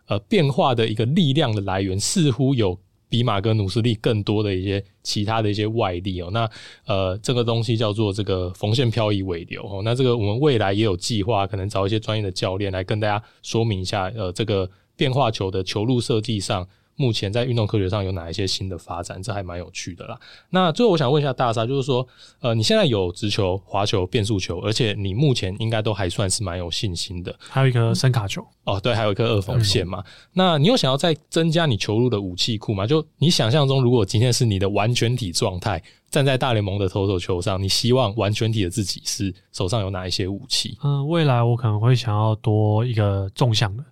[0.08, 2.78] 呃变化的一个力量的来源，似乎有。
[3.10, 6.49] 比马格努斯利更多的一些其他的一些外力哦，那
[6.86, 16.68] 呃这个东西叫做这个缝线漂移尾流哦，那这个我们未来也有计划，可能找一些专业的教练来跟大家说明一下，呃这个变化球的球路设计上。
[17.00, 19.24] 目前在运动科学上有哪一些新的发展？
[19.24, 20.20] 这还蛮有趣的啦。
[20.50, 22.06] 那最后我想问一下大沙，就是说，
[22.41, 27.34] 呃，你现在有直球、滑球、变速球，而且你目前应该都还算是蛮有信心的。
[27.39, 30.00] 还有一个伸卡球哦，对，还有一个二缝线嘛。
[30.00, 32.86] 嗯、那你有想要再增加你球路的武器库吗？
[32.86, 40.78] 就你想象中，如果今天是你的完全体状态，站在大联盟的投手球上，你希望完全体的自己是手上有哪一些武器？
[40.84, 43.84] 嗯，未来我可能会想要多一个纵向的。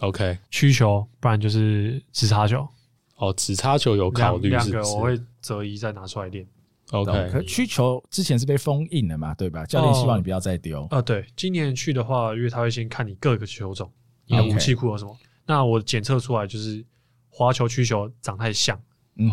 [0.00, 2.66] OK，曲球，不然就是直插球。
[3.16, 6.44] 哦，直插球有考虑，两个我会择一再拿出来练。
[6.90, 9.64] OK，可曲球之前是被封印了嘛，对吧？
[9.66, 10.86] 教练希望你不要再丢。
[10.90, 13.90] 呃，对，今年去的话，因为他会先看你各个球种，
[14.26, 15.16] 你的武器库有什么。
[15.46, 16.84] 那我检测出来就是
[17.30, 18.76] 滑球、曲球长太像。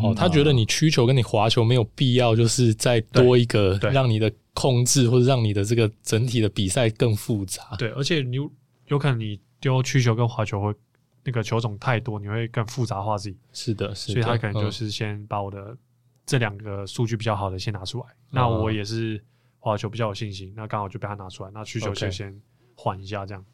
[0.02, 7.76] 哦，他觉得你曲球跟你滑球没有必要，就是再多一个，让你的控制或者让你的这个整体的比赛更复杂。
[7.80, 8.38] 对，而且你
[8.86, 9.40] 有可能你。
[9.62, 10.76] 丢曲球跟滑球会
[11.24, 13.38] 那个球种太多，你会更复杂化自己。
[13.54, 14.14] 是的，是的。
[14.14, 15.78] 所以他可能就是先把我的
[16.26, 18.06] 这两个数据比较好的先拿出来。
[18.08, 19.24] 嗯、那我也是
[19.60, 21.52] 滑球比较有信心，那刚好就被他拿出来。
[21.54, 22.38] 那曲球就先
[22.76, 23.46] 缓一下，这样。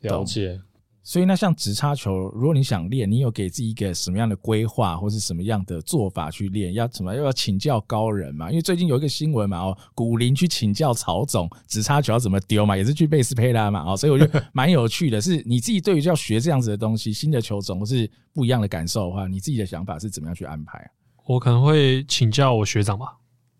[0.00, 0.58] 了解。
[1.02, 6.74] 所以那像直插球，如果你想练，你有给自己一个什么样的规划，或是什么样的做法去练？
[6.74, 7.14] 要什么？
[7.14, 8.50] 又要请教高人嘛？
[8.50, 15.18] 因为最近有一个新闻嘛，哦，古林去请教曹总，直插球要怎么丢嘛，也是去贝斯佩拉嘛，哦，所以我觉得 蛮有趣的。
[15.20, 20.86] 是你自己对于要学这样子的东西，新的球种或是不一样的感受的话，你自己的想法是怎么样去安排啊？
[21.26, 23.06] 我可能会请教我学长吧，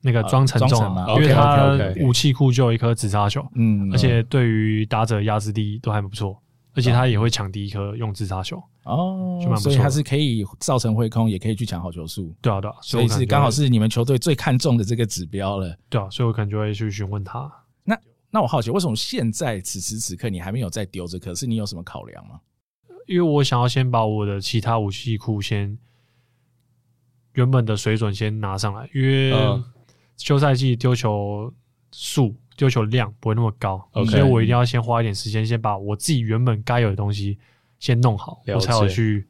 [0.03, 6.39] 那个庄成重嘛，因为他武器库就有一颗直插球，嗯，而且对于打者压制力都还不错。
[6.75, 12.33] 而且他也会抢第一颗用自杀球哦，所以他是可以造成挥空，也可以去抢好球数。
[12.41, 15.77] 对啊，对啊，所以是刚好是你们球队最看重的这个指标了。
[15.89, 17.51] 对啊，所以我可能就会去询问他。
[17.83, 17.99] 那
[18.31, 21.35] 那我好奇，为什么现在此时此刻你还没有再丢这颗？
[21.35, 22.41] 是你有什么考量吗？
[23.07, 25.77] 因为我想要先把我的其他武器库先
[27.33, 29.33] 原本的水准先拿上来，因为
[30.17, 31.53] 休赛季丢球
[31.91, 32.37] 数。
[32.61, 34.11] 丢球量不会那么高，Okay.
[34.11, 37.39] 所以我一定要先花一点时间，先把我自己原本该有的东西
[37.79, 39.27] 先弄好，我才有去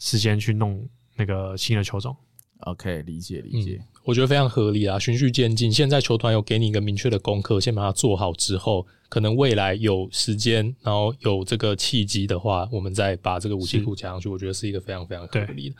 [0.00, 0.84] 时间去弄
[1.14, 2.16] 那个新的球种。
[2.60, 5.72] OK，理解理解、嗯，我觉得非常合理啊，循序渐进。
[5.72, 15.76] 现在球团有给你一个明确的功课，先把它做好之后，可能未来有时间，然后有这个契机的话，我们再把这个武器库加上去，我觉得是一个非常非常合理的。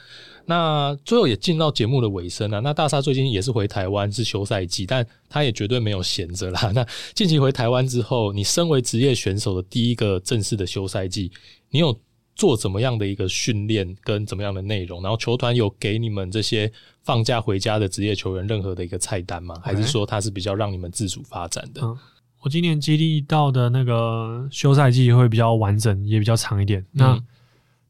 [0.46, 2.60] 那最后也进到节目的尾声了。
[2.60, 6.70] 那大沙最近也是回台湾，是休赛季，但他也绝对没有闲着啦。
[6.72, 11.32] 那近期回台湾之后，你身为职业选手的第一个正式的休赛季，
[11.70, 11.98] 你有？
[12.39, 16.72] 做怎么样的一个训练跟怎么样的内容，然后球团有给你们这些
[17.03, 19.61] 放假回家的职业球员任何的一个菜单吗？
[19.61, 21.82] 还是说它是比较让你们自主发展的？
[21.82, 21.99] 嗯，
[22.41, 26.86] 我今年经历到的那个休赛季会比较完整，也比较长一点。
[26.93, 27.20] 那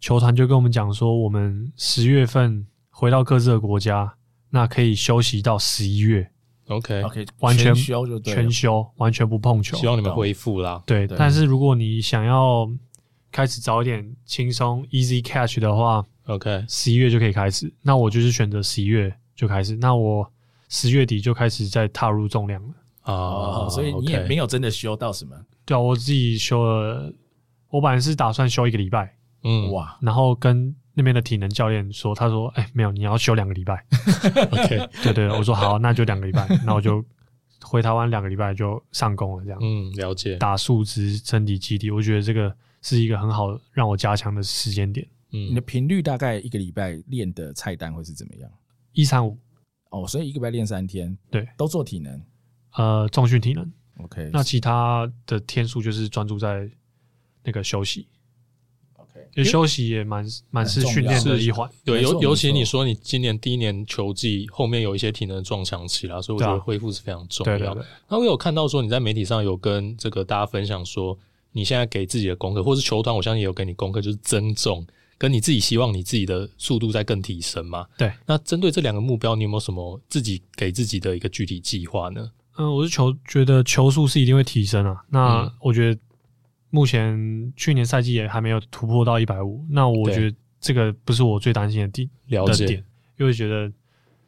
[0.01, 4.15] 球团就跟我们讲说，我们十月份回到各自的国家，
[4.49, 6.27] 那可以休息到十一月。
[6.69, 9.77] OK OK，完全休就全休，完全不碰球。
[9.77, 10.83] 希望你们恢复啦。
[10.87, 12.67] 对，但是如果你想要。
[13.31, 17.73] 开始早一点轻松 easy catch 的话，OK，十一月就可以开始。
[17.83, 19.77] 那我就是选择十一月就开始。
[19.77, 20.31] 那我
[20.69, 22.69] 十月底就开始在踏入重量了
[23.03, 25.37] 啊、哦，所以你也没有真的修到什么？
[25.65, 27.13] 对啊，我自己修了。
[27.71, 29.15] 我本来是打算修一个礼拜，
[29.45, 33.85] 嗯哇，然后跟那边的体能教练说，他说：“哎、欸，没有，你要休两个礼拜。
[34.51, 36.49] ”OK， 对，对对，我说好，那就两个礼拜。
[36.65, 37.05] 那我就
[37.63, 39.59] 回台湾两个礼拜就上工了，这样。
[39.63, 40.37] 嗯，了解。
[40.37, 42.55] 打数值、身体基地，我觉得这个。
[42.81, 45.07] 是一个很好让我加强的时间点。
[45.31, 48.51] 嗯，你的频率大概一个礼拜练的菜单会是怎么样？
[48.93, 49.37] 一三五
[49.91, 52.23] 哦，所以一个礼拜练三天，对，都做体能，
[52.73, 53.71] 呃，重训体能。
[53.99, 56.71] OK，那其他的天数就是专注在
[57.43, 58.09] 那个休息。
[58.95, 61.69] OK，因为休息也蛮蛮是训练的一环。
[61.85, 67.59] 对，尤尤其你说你今年第一年球季后面有一些体能撞墙期啦，所以我觉得恢复是非常重要。
[67.59, 67.85] 对对对。
[68.09, 71.19] 那我有看到说你在媒体上有跟这个大家分享说。
[71.53, 74.87] 你现在给自己的功课，或是球团，我相信也有给你功课，就是增重，
[75.17, 77.87] 跟你自己希望你自己的速度在更提升嘛。
[77.97, 78.13] 对。
[78.27, 82.31] 那针对这两个目标，你有没有什么自己给自己的一个具体计划呢？
[82.59, 85.03] 嗯，我是球觉得球速是一定会提升啊。
[85.09, 86.01] 那我觉得
[86.71, 92.85] 目前去年赛季也还没有突破到一百五，那我觉得这个不是我最担心的地了解的点，
[93.19, 93.73] 因为觉得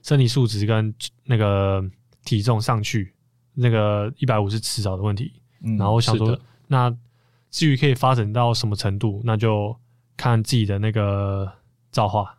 [0.02, 0.92] 身体素质跟
[1.24, 1.84] 那个
[2.24, 3.12] 体重上去，
[3.54, 5.32] 那个一百五是迟早的问题。
[5.62, 6.92] 嗯，然后我想说那。
[7.50, 9.76] 至于可以发展到什么程度，那就
[10.16, 11.50] 看自己的那个
[11.90, 12.36] 造化。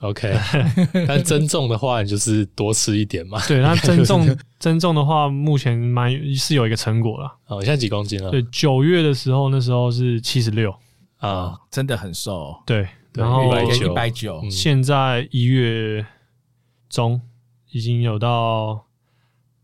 [0.00, 0.34] OK，
[1.06, 3.38] 但增重的话，你就是多吃一点嘛。
[3.46, 7.30] 对，那增重增重的话，目前蛮是有一个成果了。
[7.48, 8.30] 哦，现在几公斤了？
[8.30, 10.74] 对，九月的时候，那时候是七十六
[11.18, 12.62] 啊，真的很瘦。
[12.64, 16.06] 对，然后一百九，现在一月
[16.88, 17.20] 中
[17.70, 18.86] 已经有到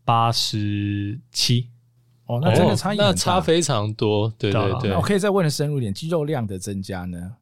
[0.05, 1.69] 八十七。
[2.27, 4.95] 哦，那真的差异、哦、那差非常多，对对对。
[4.95, 7.35] 我可以再问的深入一点，肌肉量的增加呢？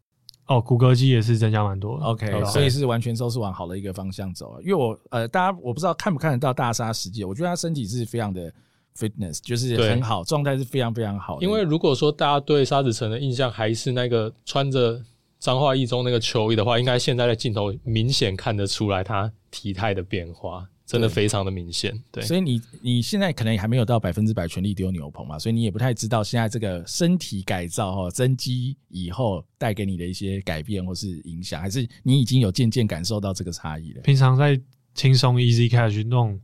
[0.48, 2.06] 哦，骨骼肌也是增加蛮多的。
[2.06, 4.62] OK，, okay 所以是完全都是往好的一个方向走。
[4.62, 8.54] 因为我呃，大家我不知道看不看得到大沙实际，我觉得他身体是非常的
[8.96, 11.44] fitness，就是很好，状态是非常非常好的。
[11.44, 15.02] 因为如果说大家对沙子城的印象还是那个穿着
[15.40, 20.68] 彰化一中那个球衣的话，应该现在的镜头明显看得出来他体态的变化。
[20.86, 34.02] 真的非常的明显，对，所以你你现在可能也还没有到百分之百全力丢牛棚嘛，所以你也不太知道现在这个身体改造哈增肌以后带给你的一些改变或是影响，还是你已经有渐渐感受到这个差异了？
[34.02, 34.62] 平常在
[34.94, 36.40] 轻松 easy catch 弄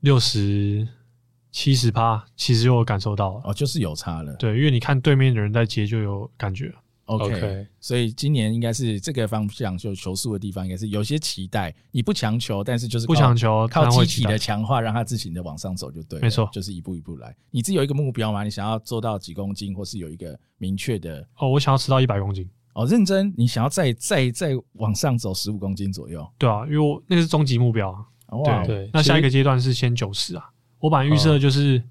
[0.00, 0.88] 六十
[1.52, 4.34] 七十趴，其实就有感受到了哦，就是有差了。
[4.36, 6.74] 对，因为你看对面的人在接就有感觉。
[7.06, 11.74] OK，, okay 所以今年应该是这个方向，就球速的地方应该是有些期待。
[11.90, 16.22] 你不强求，但是就是不强求，靠机体的强化，让它自行的往上走就对了。
[16.22, 17.36] 没错，就是一步一步来。
[17.50, 18.42] 你自己有一个目标吗？
[18.42, 21.26] 你想要做到几公斤，或是有一个明确的？
[21.36, 22.48] 哦，我想要吃到一百公斤。
[22.72, 26.26] 哦，认真，你想要再再再往上走十五公斤左右？
[26.38, 28.36] 对啊，因为我那个是终极目标啊。
[28.38, 30.50] 哇，对，那下一个阶段是先九十啊。
[30.80, 31.82] 我本来预设就是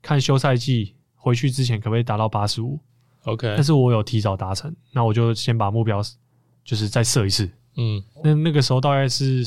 [0.00, 2.80] 看休赛季回去之前可不可以达到八十五。
[3.24, 6.02] OK，但是我有提早达成，那我就先把目标
[6.64, 7.48] 就是再设一次。
[7.76, 9.44] 嗯，那那个时候大概是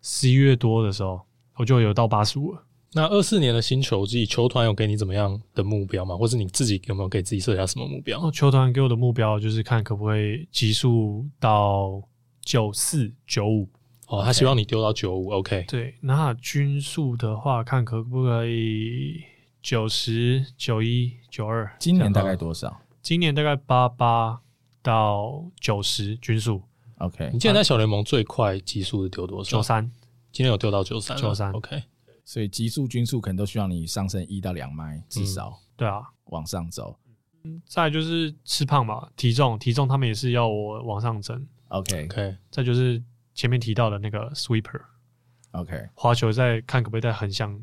[0.00, 1.20] 十一月多的时候，
[1.56, 2.62] 我就有到八十五了。
[2.94, 6.16] 那二四年的新球季，球团有给你怎么样的目标吗？
[6.16, 8.30] 或是你自己有没有给自己设下什么目标？
[8.30, 12.02] 球团给我的目标就是看可不可以极速到
[12.42, 13.68] 九四九五。
[14.08, 15.30] 哦，他希望你丢到九五。
[15.30, 19.22] OK，对，那均速的话，看可不可以
[19.62, 21.74] 九十九一九二。
[21.78, 22.78] 今年大概多少？
[23.02, 24.40] 今年大概八八
[24.80, 26.62] 到九十均速
[26.98, 27.30] ，OK。
[27.32, 29.50] 你记得在小联盟最快极速是丢多少？
[29.50, 29.84] 九三，
[30.30, 31.82] 今天有丢到九三，九三，OK。
[32.24, 35.58] 所以极速均速可能都需要你上升一到两迈，至少、嗯。
[35.76, 36.96] 对啊，往上走。
[37.42, 42.36] 嗯，再就是吃胖嘛，体重，体重他们也是要我往上增，OK，OK。
[42.52, 43.02] 再就是
[43.34, 47.60] 前面提到的那个 sweeper，OK，滑球再看可不可以再横向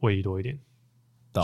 [0.00, 0.60] 位移多一点，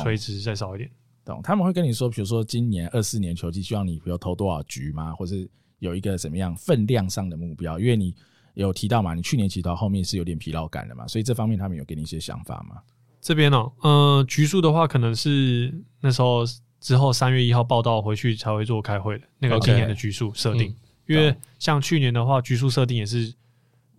[0.03, 0.91] 垂直再少一点。
[1.31, 1.41] 懂？
[1.43, 5.13] 他们会跟你说，比如说今年二四年球季，希望你比如投多少局吗？
[5.13, 7.79] 或是有一个怎么样分量上的目标？
[7.79, 8.15] 因为你
[8.55, 12.81] 有提到嘛，你去年其实到后面是有点疲劳感的嘛，所以这方面他们有给你一些想法吗？
[13.21, 16.43] 这边呢、喔，呃，局数的话，可能是那时候
[16.81, 20.75] 之后三月一号报道回去才会做开会的那个今年的局数设定。
[21.07, 23.35] 因为像去年的话，局数设定也是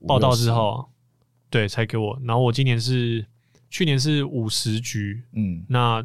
[0.08, 0.90] 报道之后，
[1.50, 2.18] 对，才给我。
[2.24, 3.26] 然后我今年是
[3.70, 6.02] 去年是五十局，嗯，那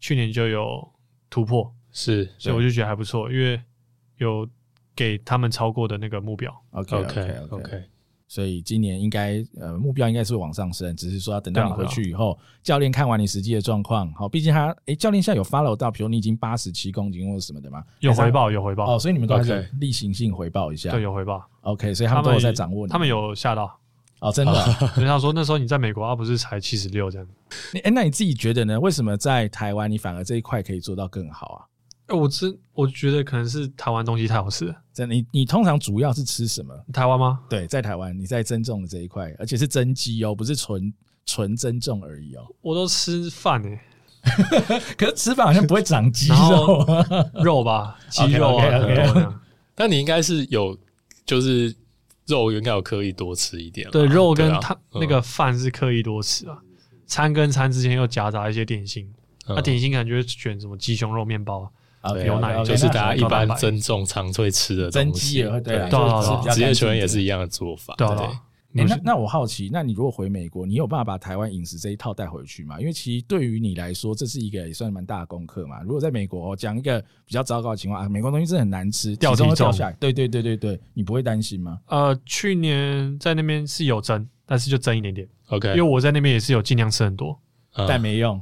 [0.00, 0.88] 去年就有
[1.28, 3.60] 突破，是，所以我就觉得还不错，因为
[4.16, 4.48] 有
[4.96, 6.52] 给他们超过的那个目标。
[6.72, 7.20] OK OK
[7.50, 7.82] OK, okay.
[8.26, 14.08] 所以今年应该呃目标应该是往上升，只是说要等到你回去以后，教练看完你实际的状况。
[14.14, 17.84] 好，毕竟他诶，教练现在有 follow 到，比如你已经八十七公斤或者什么的吗？
[17.98, 18.94] 有回报，有回报。
[18.94, 20.92] 哦，所以你们都还是例行性回报一下。
[20.92, 21.44] 对，有回报。
[21.62, 22.92] OK，所以他们都有在掌握你。
[22.92, 23.79] 他们有吓到。
[24.20, 24.52] 哦，真的。
[24.96, 27.26] 人家说那时候你在美国，啊不是才七十六这样。
[27.82, 28.78] 哎，那你自己觉得呢？
[28.78, 31.60] 为什么在台湾你反而这一块可以做到更好啊？
[32.14, 34.74] 我真我觉得可能是台湾东西太好吃了。
[34.92, 36.74] 真的，你你通常主要是吃什么？
[36.92, 37.40] 台湾吗？
[37.48, 40.92] 对，在台湾，你在增重的这一块，而且是增肌哦，不是纯
[41.24, 42.42] 纯增重而已哦。
[42.62, 43.80] 我都吃饭诶，
[44.98, 46.84] 可是吃饭好像不会长肌肉，
[47.44, 48.66] 肉吧，肌肉啊。
[48.66, 49.32] Okay, okay, okay.
[49.76, 50.76] 但你应该是有，
[51.24, 51.72] 就是
[52.30, 53.90] 肉应该有刻意多吃一点。
[53.90, 56.56] 对，肉跟它那个饭是刻意多吃啊。
[57.06, 59.12] 餐跟餐之间又夹杂一些点心，
[59.48, 61.70] 那点心感觉选什么鸡胸肉面包。
[62.00, 67.94] 啊，牛奶就是大家一般增重常会吃的增肌也会对，对，职业球员也是一样的做法。
[67.98, 68.06] 对，
[68.72, 72.78] 那那我好奇，那你如果回美国，你有办法把台湾饮食这一套带回去吗？
[72.78, 75.82] 因为其实对于你来说，这是一个也算蛮大的功课嘛。
[75.82, 81.80] 如果在美国讲一个比较糟糕的情况啊，美国东西真的很难吃，掉体重掉下来，对对对对对，你不会担心吗？
[81.86, 85.28] 呃，去年在那边是有增，但是就增一点点。
[85.48, 87.36] OK，因为我在那边也是有尽量吃很多，
[87.88, 88.40] 但没用。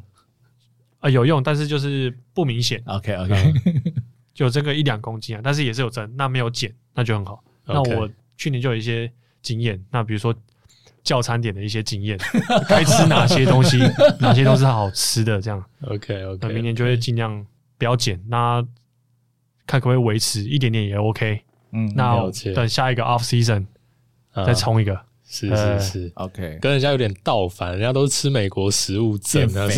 [0.99, 2.83] 啊，有用，但是就是不明显。
[2.87, 3.53] OK OK，
[4.35, 7.43] 就这个一两公斤啊，但是也是有增，那没有减，那就很好。
[7.65, 9.11] 那我去年就有一些
[9.43, 10.35] 经验，那比如说
[11.03, 12.19] 叫餐点的一些经验，
[12.69, 13.79] 该吃哪些东西，
[14.21, 15.65] 哪些都是好吃的，这样。
[15.83, 17.45] OK OK，那明年就会尽量
[17.77, 18.63] 不要减，那
[19.67, 21.43] 看可不可以维持一点点也 OK。
[21.73, 22.17] 嗯，那
[22.55, 23.67] 等下一个 Off Season
[24.35, 24.99] 再冲一个。
[25.31, 29.69] 是是是，OK，跟人家有点倒反，人家都是吃美国食物，减肥，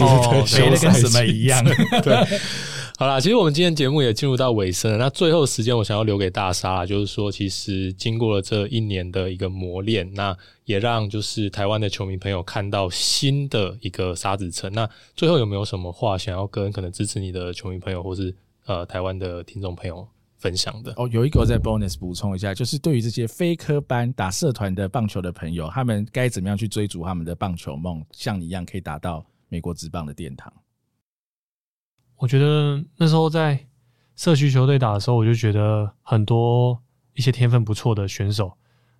[0.46, 1.60] 肥的跟什么一样。
[2.04, 2.24] 对，
[3.00, 4.98] 好啦，其实我们今天节目也进入到尾声了。
[4.98, 10.36] 那最后时间，我想要留给大沙，就是说，其实经过了这一年的一个磨练，那
[10.66, 14.70] 也让就是台湾的球迷朋友看到新的一个沙子城。
[14.74, 14.86] 那
[15.16, 18.36] 最后有没有什么话想要跟可能支持你的球迷朋友，或是
[18.66, 20.06] 呃台湾的听众朋友？
[20.36, 30.52] 分享的哦，有一个在 bonus 补充一下，就是对于这些非科班打社团的棒球的朋友，他们该怎么样去追逐他们的棒球梦，像你一样可以达到美国职棒的殿堂？
[32.20, 33.58] 我觉得那时候在
[34.14, 36.80] 社区球队打的时候，我就觉得很多
[37.14, 38.52] 一些天分不错的选手，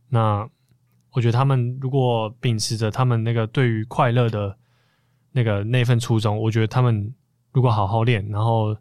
[0.09, 0.49] 那
[1.13, 4.57] 我觉得他们如果秉持着他们那个对于快乐的
[5.33, 7.15] 那个那份初衷，我觉得他们
[7.53, 8.77] 如果好好练，然后。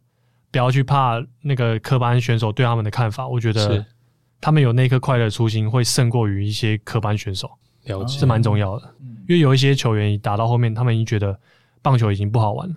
[0.51, 3.85] 不要去怕那个科班选手对他们的看法，我觉得
[4.41, 7.47] 他们有那颗快乐初心会胜过于一些科班选手，
[7.83, 8.95] 了解，是蛮重要的。
[9.27, 11.39] 因为有一些球员打到后面，他们已经觉得
[11.83, 12.75] 棒球已经不好玩了，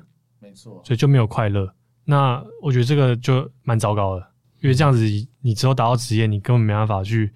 [0.53, 1.73] 没错，所以就没有快乐。
[2.05, 4.29] 那我觉得这个就蛮糟糕的，
[4.61, 5.03] 因为这样子
[5.41, 7.33] 你之后打到职业，你根本没办法去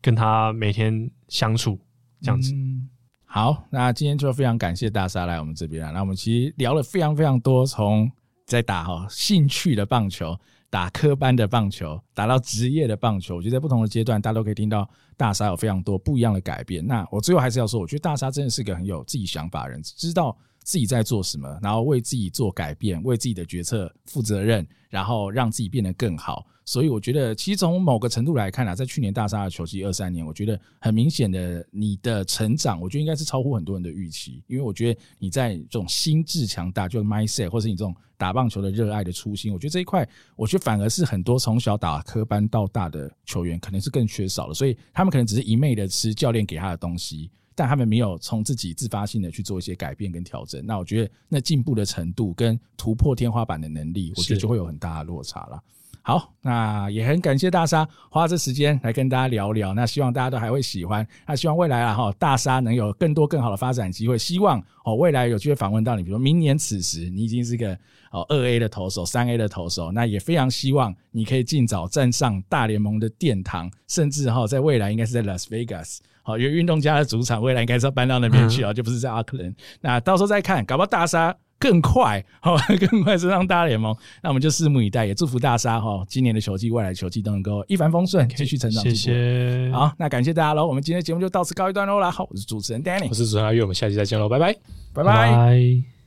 [0.00, 1.76] 跟他每天相处
[2.20, 2.52] 这样子。
[2.54, 2.88] 嗯，
[3.24, 8.08] 好，那今天就非常感谢大沙来我们这边啊，那我们其实聊了非常非常多，从
[8.46, 16.86] 在打哈兴趣的棒球，打科班的棒球，打到职业的棒球，我觉得在不同的阶段，大家都可以听到大沙有非常多不一样的改变。
[16.86, 20.36] 那我最后还是要说，我觉得大沙真的是个很有自己想法的人，知道
[20.70, 26.46] 自己在做什么，然后为自己做改变，为自己的决策负责任，然后让自己变得更好。
[26.64, 34.44] 所以我觉得，其实从某个程度来看啊，在去年大沙的球季二三年，我觉得很明显的你的成长，我觉得应该是超乎很多人的预期。
[34.46, 44.54] 因为我觉得你在这种心智强大，就是 mindset，或是你这种打棒球的热爱的初心，我觉得这一块，我觉得反而是很多从小打科班到大的球员，可能是更缺少的。
[44.54, 50.64] 所以他们可能只是一昧的吃教练给他的东西，但他们没有从自己自发性的去做一些改变跟调整。
[50.64, 55.62] 那我觉得那进步的程度跟突破天花板的能力，我觉得就会有很大的落差了。
[56.00, 59.74] 好，那也很感谢大沙花这时间来跟大家聊聊。
[59.74, 61.06] 那希望大家都还会喜欢。
[61.26, 64.16] 那希望未来啊哈，大沙能有更多更好的发展机会。
[64.16, 67.78] 希望哦未来有机会访问到你，比如说明年此时你已经是个
[68.10, 79.54] 哦二 A 的投手、三 A 的投手，那也非常希望你可以尽早站上大联盟的殿堂，甚至哈在未来应该是在 Las Vegas，好，因为运动家的主场未来应该是要搬到那边去啊，就不是在阿克兰。
[79.80, 81.36] 那到时候再看，搞不好大沙。
[81.62, 82.56] 更快，好，
[82.88, 88.82] 更快升上大联盟，那我们就拭目以待，也祝福大沙哈，今年的球季、未来球季都能够一帆风顺，继续成长。
[88.82, 92.10] 谢谢，好，那感谢大家喽，我们今天节目就到此告一段落啦。
[92.10, 94.56] 好，我是主持人 Danny，我是主持人阿月，我们下期再见喽，拜拜，
[94.94, 95.99] 拜拜。